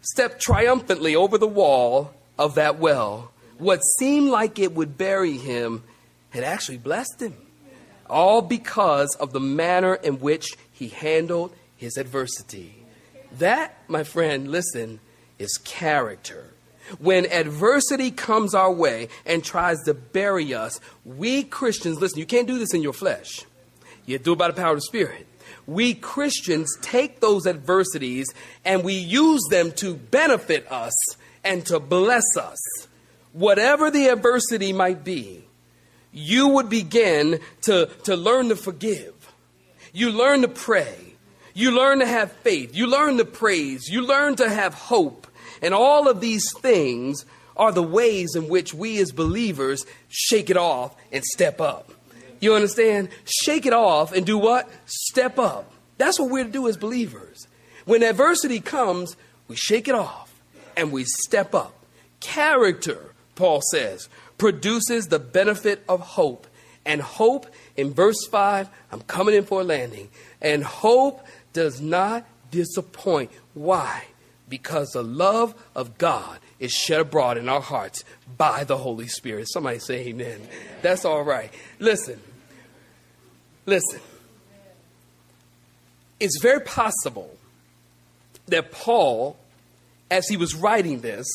stepped 0.00 0.40
triumphantly 0.40 1.16
over 1.16 1.38
the 1.38 1.48
wall 1.48 2.12
of 2.38 2.54
that 2.56 2.78
well. 2.78 3.32
What 3.58 3.80
seemed 3.98 4.28
like 4.28 4.58
it 4.58 4.72
would 4.72 4.98
bury 4.98 5.38
him 5.38 5.82
had 6.30 6.44
actually 6.44 6.78
blessed 6.78 7.22
him. 7.22 7.36
All 8.10 8.42
because 8.42 9.16
of 9.18 9.32
the 9.32 9.40
manner 9.40 9.94
in 9.94 10.20
which 10.20 10.48
he 10.70 10.88
handled 10.88 11.54
his 11.76 11.96
adversity. 11.96 12.74
That, 13.38 13.78
my 13.88 14.04
friend, 14.04 14.50
listen, 14.50 15.00
is 15.38 15.58
character. 15.58 16.52
When 16.98 17.26
adversity 17.26 18.10
comes 18.10 18.54
our 18.54 18.72
way 18.72 19.08
and 19.24 19.42
tries 19.42 19.82
to 19.84 19.94
bury 19.94 20.52
us, 20.54 20.80
we 21.04 21.42
Christians, 21.42 22.00
listen, 22.00 22.18
you 22.18 22.26
can't 22.26 22.46
do 22.46 22.58
this 22.58 22.74
in 22.74 22.82
your 22.82 22.92
flesh. 22.92 23.44
You 24.06 24.18
do 24.18 24.34
it 24.34 24.38
by 24.38 24.48
the 24.48 24.54
power 24.54 24.72
of 24.72 24.78
the 24.78 24.82
Spirit. 24.82 25.26
We 25.66 25.94
Christians 25.94 26.76
take 26.82 27.20
those 27.20 27.46
adversities 27.46 28.26
and 28.64 28.84
we 28.84 28.94
use 28.94 29.42
them 29.50 29.72
to 29.72 29.94
benefit 29.94 30.70
us 30.70 30.94
and 31.42 31.64
to 31.66 31.80
bless 31.80 32.36
us. 32.36 32.58
Whatever 33.32 33.90
the 33.90 34.08
adversity 34.08 34.72
might 34.72 35.04
be, 35.04 35.44
you 36.12 36.48
would 36.48 36.68
begin 36.68 37.40
to, 37.62 37.86
to 38.04 38.14
learn 38.14 38.50
to 38.50 38.56
forgive. 38.56 39.14
You 39.92 40.10
learn 40.10 40.42
to 40.42 40.48
pray. 40.48 41.13
You 41.54 41.70
learn 41.70 42.00
to 42.00 42.06
have 42.06 42.32
faith. 42.32 42.74
You 42.74 42.88
learn 42.88 43.16
to 43.18 43.24
praise. 43.24 43.88
You 43.88 44.04
learn 44.04 44.36
to 44.36 44.50
have 44.50 44.74
hope. 44.74 45.28
And 45.62 45.72
all 45.72 46.08
of 46.08 46.20
these 46.20 46.44
things 46.58 47.24
are 47.56 47.72
the 47.72 47.82
ways 47.82 48.34
in 48.34 48.48
which 48.48 48.74
we 48.74 48.98
as 48.98 49.12
believers 49.12 49.86
shake 50.08 50.50
it 50.50 50.56
off 50.56 50.96
and 51.12 51.24
step 51.24 51.60
up. 51.60 51.92
You 52.40 52.54
understand? 52.54 53.08
Shake 53.24 53.64
it 53.64 53.72
off 53.72 54.12
and 54.12 54.26
do 54.26 54.36
what? 54.36 54.68
Step 54.86 55.38
up. 55.38 55.72
That's 55.96 56.18
what 56.18 56.30
we're 56.30 56.44
to 56.44 56.50
do 56.50 56.68
as 56.68 56.76
believers. 56.76 57.46
When 57.84 58.02
adversity 58.02 58.60
comes, 58.60 59.16
we 59.46 59.56
shake 59.56 59.86
it 59.88 59.94
off 59.94 60.34
and 60.76 60.90
we 60.90 61.04
step 61.04 61.54
up. 61.54 61.72
Character, 62.20 63.14
Paul 63.36 63.60
says, 63.70 64.08
produces 64.38 65.06
the 65.06 65.18
benefit 65.18 65.84
of 65.88 66.00
hope. 66.00 66.46
And 66.86 67.00
hope, 67.00 67.46
in 67.76 67.94
verse 67.94 68.26
5, 68.30 68.68
I'm 68.92 69.00
coming 69.02 69.34
in 69.34 69.44
for 69.44 69.62
a 69.62 69.64
landing. 69.64 70.10
And 70.42 70.62
hope 70.62 71.26
does 71.54 71.80
not 71.80 72.26
disappoint. 72.50 73.30
Why? 73.54 74.04
because 74.48 74.90
the 74.90 75.02
love 75.02 75.54
of 75.74 75.98
God 75.98 76.38
is 76.58 76.72
shed 76.72 77.00
abroad 77.00 77.38
in 77.38 77.48
our 77.48 77.60
hearts 77.60 78.04
by 78.36 78.64
the 78.64 78.76
Holy 78.76 79.08
Spirit. 79.08 79.48
Somebody 79.50 79.78
say 79.78 80.08
amen. 80.08 80.40
That's 80.82 81.04
all 81.04 81.22
right. 81.22 81.52
Listen, 81.78 82.20
listen. 83.66 84.00
It's 86.20 86.38
very 86.40 86.60
possible 86.60 87.36
that 88.46 88.70
Paul, 88.70 89.36
as 90.10 90.28
he 90.28 90.36
was 90.36 90.54
writing 90.54 91.00
this, 91.00 91.26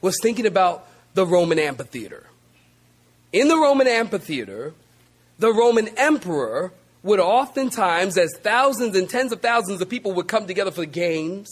was 0.00 0.16
thinking 0.22 0.46
about 0.46 0.88
the 1.14 1.26
Roman 1.26 1.58
amphitheater. 1.58 2.26
In 3.32 3.48
the 3.48 3.56
Roman 3.56 3.86
amphitheater, 3.86 4.72
the 5.38 5.52
Roman 5.52 5.88
emperor 5.98 6.72
would 7.06 7.20
oftentimes, 7.20 8.18
as 8.18 8.34
thousands 8.42 8.96
and 8.96 9.08
tens 9.08 9.32
of 9.32 9.40
thousands 9.40 9.80
of 9.80 9.88
people 9.88 10.12
would 10.14 10.26
come 10.26 10.46
together 10.46 10.72
for 10.72 10.80
the 10.80 10.86
games, 10.86 11.48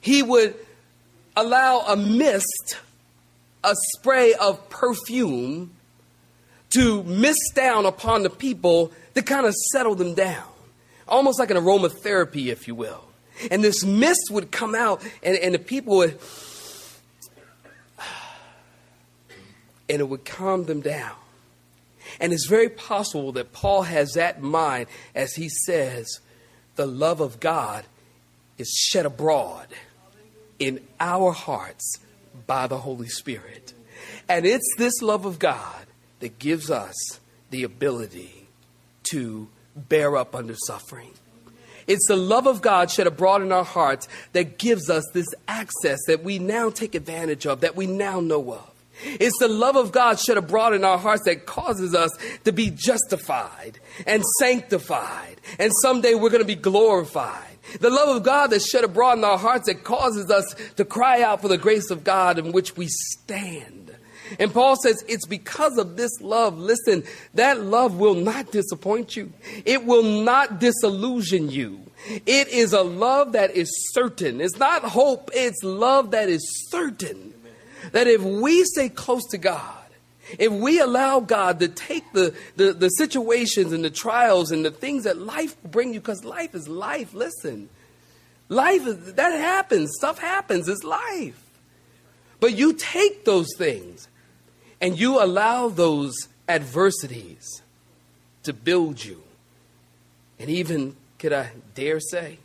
he 0.00 0.22
would 0.22 0.56
allow 1.36 1.80
a 1.80 1.94
mist, 1.94 2.78
a 3.62 3.74
spray 3.94 4.32
of 4.34 4.68
perfume 4.70 5.70
to 6.70 7.02
mist 7.04 7.52
down 7.54 7.84
upon 7.84 8.22
the 8.22 8.30
people 8.30 8.90
to 9.14 9.22
kind 9.22 9.46
of 9.46 9.54
settle 9.72 9.94
them 9.94 10.14
down, 10.14 10.48
almost 11.06 11.38
like 11.38 11.50
an 11.50 11.58
aromatherapy, 11.58 12.46
if 12.46 12.66
you 12.66 12.74
will. 12.74 13.04
And 13.50 13.62
this 13.62 13.84
mist 13.84 14.30
would 14.30 14.50
come 14.50 14.74
out, 14.74 15.02
and, 15.22 15.36
and 15.36 15.54
the 15.54 15.58
people 15.58 15.98
would, 15.98 16.18
and 19.90 20.00
it 20.00 20.08
would 20.08 20.24
calm 20.24 20.64
them 20.64 20.80
down. 20.80 21.12
And 22.20 22.32
it's 22.32 22.46
very 22.46 22.68
possible 22.68 23.32
that 23.32 23.52
Paul 23.52 23.82
has 23.82 24.12
that 24.12 24.38
in 24.38 24.46
mind 24.46 24.86
as 25.14 25.34
he 25.34 25.48
says, 25.48 26.20
the 26.76 26.86
love 26.86 27.20
of 27.20 27.40
God 27.40 27.84
is 28.58 28.70
shed 28.70 29.06
abroad 29.06 29.66
in 30.58 30.80
our 31.00 31.32
hearts 31.32 31.98
by 32.46 32.66
the 32.66 32.78
Holy 32.78 33.08
Spirit. 33.08 33.74
And 34.28 34.46
it's 34.46 34.74
this 34.78 35.02
love 35.02 35.24
of 35.24 35.38
God 35.38 35.86
that 36.20 36.38
gives 36.38 36.70
us 36.70 36.94
the 37.50 37.64
ability 37.64 38.46
to 39.10 39.48
bear 39.76 40.16
up 40.16 40.34
under 40.34 40.54
suffering. 40.54 41.10
It's 41.86 42.06
the 42.06 42.16
love 42.16 42.46
of 42.46 42.62
God 42.62 42.90
shed 42.90 43.06
abroad 43.06 43.42
in 43.42 43.52
our 43.52 43.64
hearts 43.64 44.08
that 44.32 44.58
gives 44.58 44.88
us 44.88 45.04
this 45.12 45.26
access 45.48 45.98
that 46.06 46.22
we 46.22 46.38
now 46.38 46.70
take 46.70 46.94
advantage 46.94 47.46
of, 47.46 47.60
that 47.60 47.76
we 47.76 47.86
now 47.86 48.20
know 48.20 48.52
of. 48.52 48.71
It's 49.04 49.38
the 49.38 49.48
love 49.48 49.76
of 49.76 49.92
God 49.92 50.18
shed 50.18 50.36
abroad 50.36 50.74
in 50.74 50.84
our 50.84 50.98
hearts 50.98 51.24
that 51.24 51.46
causes 51.46 51.94
us 51.94 52.10
to 52.44 52.52
be 52.52 52.70
justified 52.70 53.78
and 54.06 54.22
sanctified. 54.38 55.40
And 55.58 55.72
someday 55.82 56.14
we're 56.14 56.30
going 56.30 56.42
to 56.42 56.46
be 56.46 56.54
glorified. 56.54 57.48
The 57.80 57.90
love 57.90 58.16
of 58.16 58.22
God 58.22 58.48
that's 58.48 58.68
shed 58.68 58.84
abroad 58.84 59.18
in 59.18 59.24
our 59.24 59.38
hearts 59.38 59.66
that 59.66 59.84
causes 59.84 60.30
us 60.30 60.54
to 60.76 60.84
cry 60.84 61.22
out 61.22 61.40
for 61.40 61.48
the 61.48 61.58
grace 61.58 61.90
of 61.90 62.04
God 62.04 62.38
in 62.38 62.52
which 62.52 62.76
we 62.76 62.88
stand. 62.88 63.96
And 64.38 64.52
Paul 64.52 64.76
says 64.76 65.04
it's 65.08 65.26
because 65.26 65.78
of 65.78 65.96
this 65.96 66.20
love. 66.20 66.58
Listen, 66.58 67.04
that 67.34 67.60
love 67.60 67.96
will 67.96 68.14
not 68.14 68.50
disappoint 68.50 69.16
you. 69.16 69.32
It 69.64 69.84
will 69.84 70.02
not 70.02 70.58
disillusion 70.58 71.50
you. 71.50 71.80
It 72.26 72.48
is 72.48 72.72
a 72.72 72.82
love 72.82 73.32
that 73.32 73.52
is 73.52 73.70
certain. 73.92 74.40
It's 74.40 74.58
not 74.58 74.82
hope, 74.82 75.30
it's 75.34 75.62
love 75.62 76.12
that 76.12 76.28
is 76.28 76.42
certain. 76.68 77.31
That 77.90 78.06
if 78.06 78.22
we 78.22 78.64
stay 78.64 78.88
close 78.88 79.26
to 79.30 79.38
God, 79.38 79.82
if 80.38 80.52
we 80.52 80.80
allow 80.80 81.20
God 81.20 81.60
to 81.60 81.68
take 81.68 82.10
the, 82.12 82.34
the, 82.56 82.72
the 82.72 82.88
situations 82.88 83.72
and 83.72 83.84
the 83.84 83.90
trials 83.90 84.50
and 84.50 84.64
the 84.64 84.70
things 84.70 85.04
that 85.04 85.18
life 85.18 85.60
bring 85.62 85.92
you, 85.92 86.00
because 86.00 86.24
life 86.24 86.54
is 86.54 86.68
life, 86.68 87.12
listen. 87.12 87.68
Life 88.48 88.86
is, 88.86 89.14
that 89.14 89.32
happens. 89.32 89.90
Stuff 89.96 90.18
happens. 90.18 90.68
It's 90.68 90.84
life. 90.84 91.42
But 92.40 92.54
you 92.54 92.72
take 92.72 93.24
those 93.24 93.48
things 93.56 94.08
and 94.80 94.98
you 94.98 95.22
allow 95.22 95.68
those 95.68 96.14
adversities 96.48 97.62
to 98.42 98.52
build 98.52 99.04
you. 99.04 99.22
And 100.38 100.50
even, 100.50 100.96
could 101.18 101.32
I 101.32 101.50
dare 101.74 102.00
say, 102.00 102.38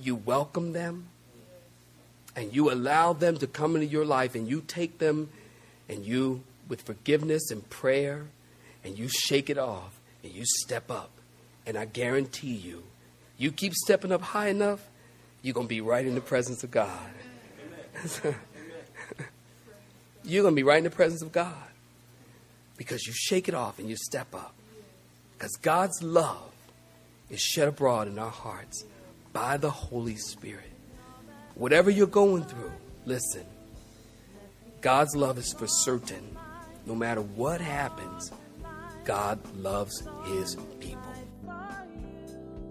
you 0.00 0.16
welcome 0.16 0.72
them 0.72 1.09
and 2.40 2.56
you 2.56 2.72
allow 2.72 3.12
them 3.12 3.36
to 3.36 3.46
come 3.46 3.74
into 3.74 3.86
your 3.86 4.06
life 4.06 4.34
and 4.34 4.48
you 4.48 4.62
take 4.66 4.96
them 4.96 5.28
and 5.90 6.06
you, 6.06 6.42
with 6.68 6.80
forgiveness 6.80 7.50
and 7.50 7.68
prayer, 7.68 8.28
and 8.82 8.98
you 8.98 9.08
shake 9.08 9.50
it 9.50 9.58
off 9.58 10.00
and 10.24 10.32
you 10.32 10.44
step 10.46 10.90
up. 10.90 11.10
And 11.66 11.76
I 11.76 11.84
guarantee 11.84 12.54
you, 12.54 12.82
you 13.36 13.52
keep 13.52 13.74
stepping 13.74 14.10
up 14.10 14.22
high 14.22 14.48
enough, 14.48 14.80
you're 15.42 15.52
going 15.52 15.66
to 15.66 15.68
be 15.68 15.82
right 15.82 16.06
in 16.06 16.14
the 16.14 16.22
presence 16.22 16.64
of 16.64 16.70
God. 16.70 17.10
you're 20.24 20.42
going 20.42 20.54
to 20.54 20.56
be 20.56 20.62
right 20.62 20.78
in 20.78 20.84
the 20.84 20.90
presence 20.90 21.20
of 21.20 21.32
God 21.32 21.52
because 22.78 23.06
you 23.06 23.12
shake 23.14 23.48
it 23.48 23.54
off 23.54 23.78
and 23.78 23.90
you 23.90 23.96
step 23.96 24.34
up. 24.34 24.54
Because 25.36 25.52
God's 25.60 26.02
love 26.02 26.52
is 27.28 27.38
shed 27.38 27.68
abroad 27.68 28.08
in 28.08 28.18
our 28.18 28.30
hearts 28.30 28.86
by 29.34 29.58
the 29.58 29.70
Holy 29.70 30.16
Spirit. 30.16 30.69
Whatever 31.54 31.90
you're 31.90 32.06
going 32.06 32.44
through, 32.44 32.72
listen. 33.04 33.44
God's 34.80 35.14
love 35.14 35.38
is 35.38 35.52
for 35.52 35.66
certain. 35.66 36.36
No 36.86 36.94
matter 36.94 37.20
what 37.20 37.60
happens, 37.60 38.32
God 39.04 39.38
loves 39.56 40.02
his 40.24 40.56
people. 40.78 41.00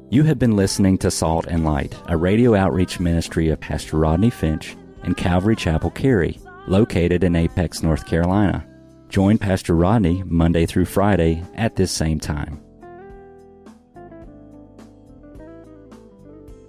You 0.09 0.23
have 0.23 0.39
been 0.39 0.55
listening 0.55 0.97
to 0.99 1.11
Salt 1.11 1.45
and 1.45 1.63
Light, 1.63 1.95
a 2.07 2.17
radio 2.17 2.55
outreach 2.55 2.99
ministry 2.99 3.49
of 3.49 3.59
Pastor 3.59 3.97
Rodney 3.97 4.31
Finch 4.31 4.75
and 5.03 5.15
Calvary 5.15 5.55
Chapel 5.55 5.91
Cary, 5.91 6.39
located 6.67 7.23
in 7.23 7.35
Apex, 7.35 7.83
North 7.83 8.07
Carolina. 8.07 8.65
Join 9.09 9.37
Pastor 9.37 9.75
Rodney 9.75 10.23
Monday 10.25 10.65
through 10.65 10.85
Friday 10.85 11.43
at 11.55 11.75
this 11.75 11.91
same 11.91 12.19
time. 12.19 12.59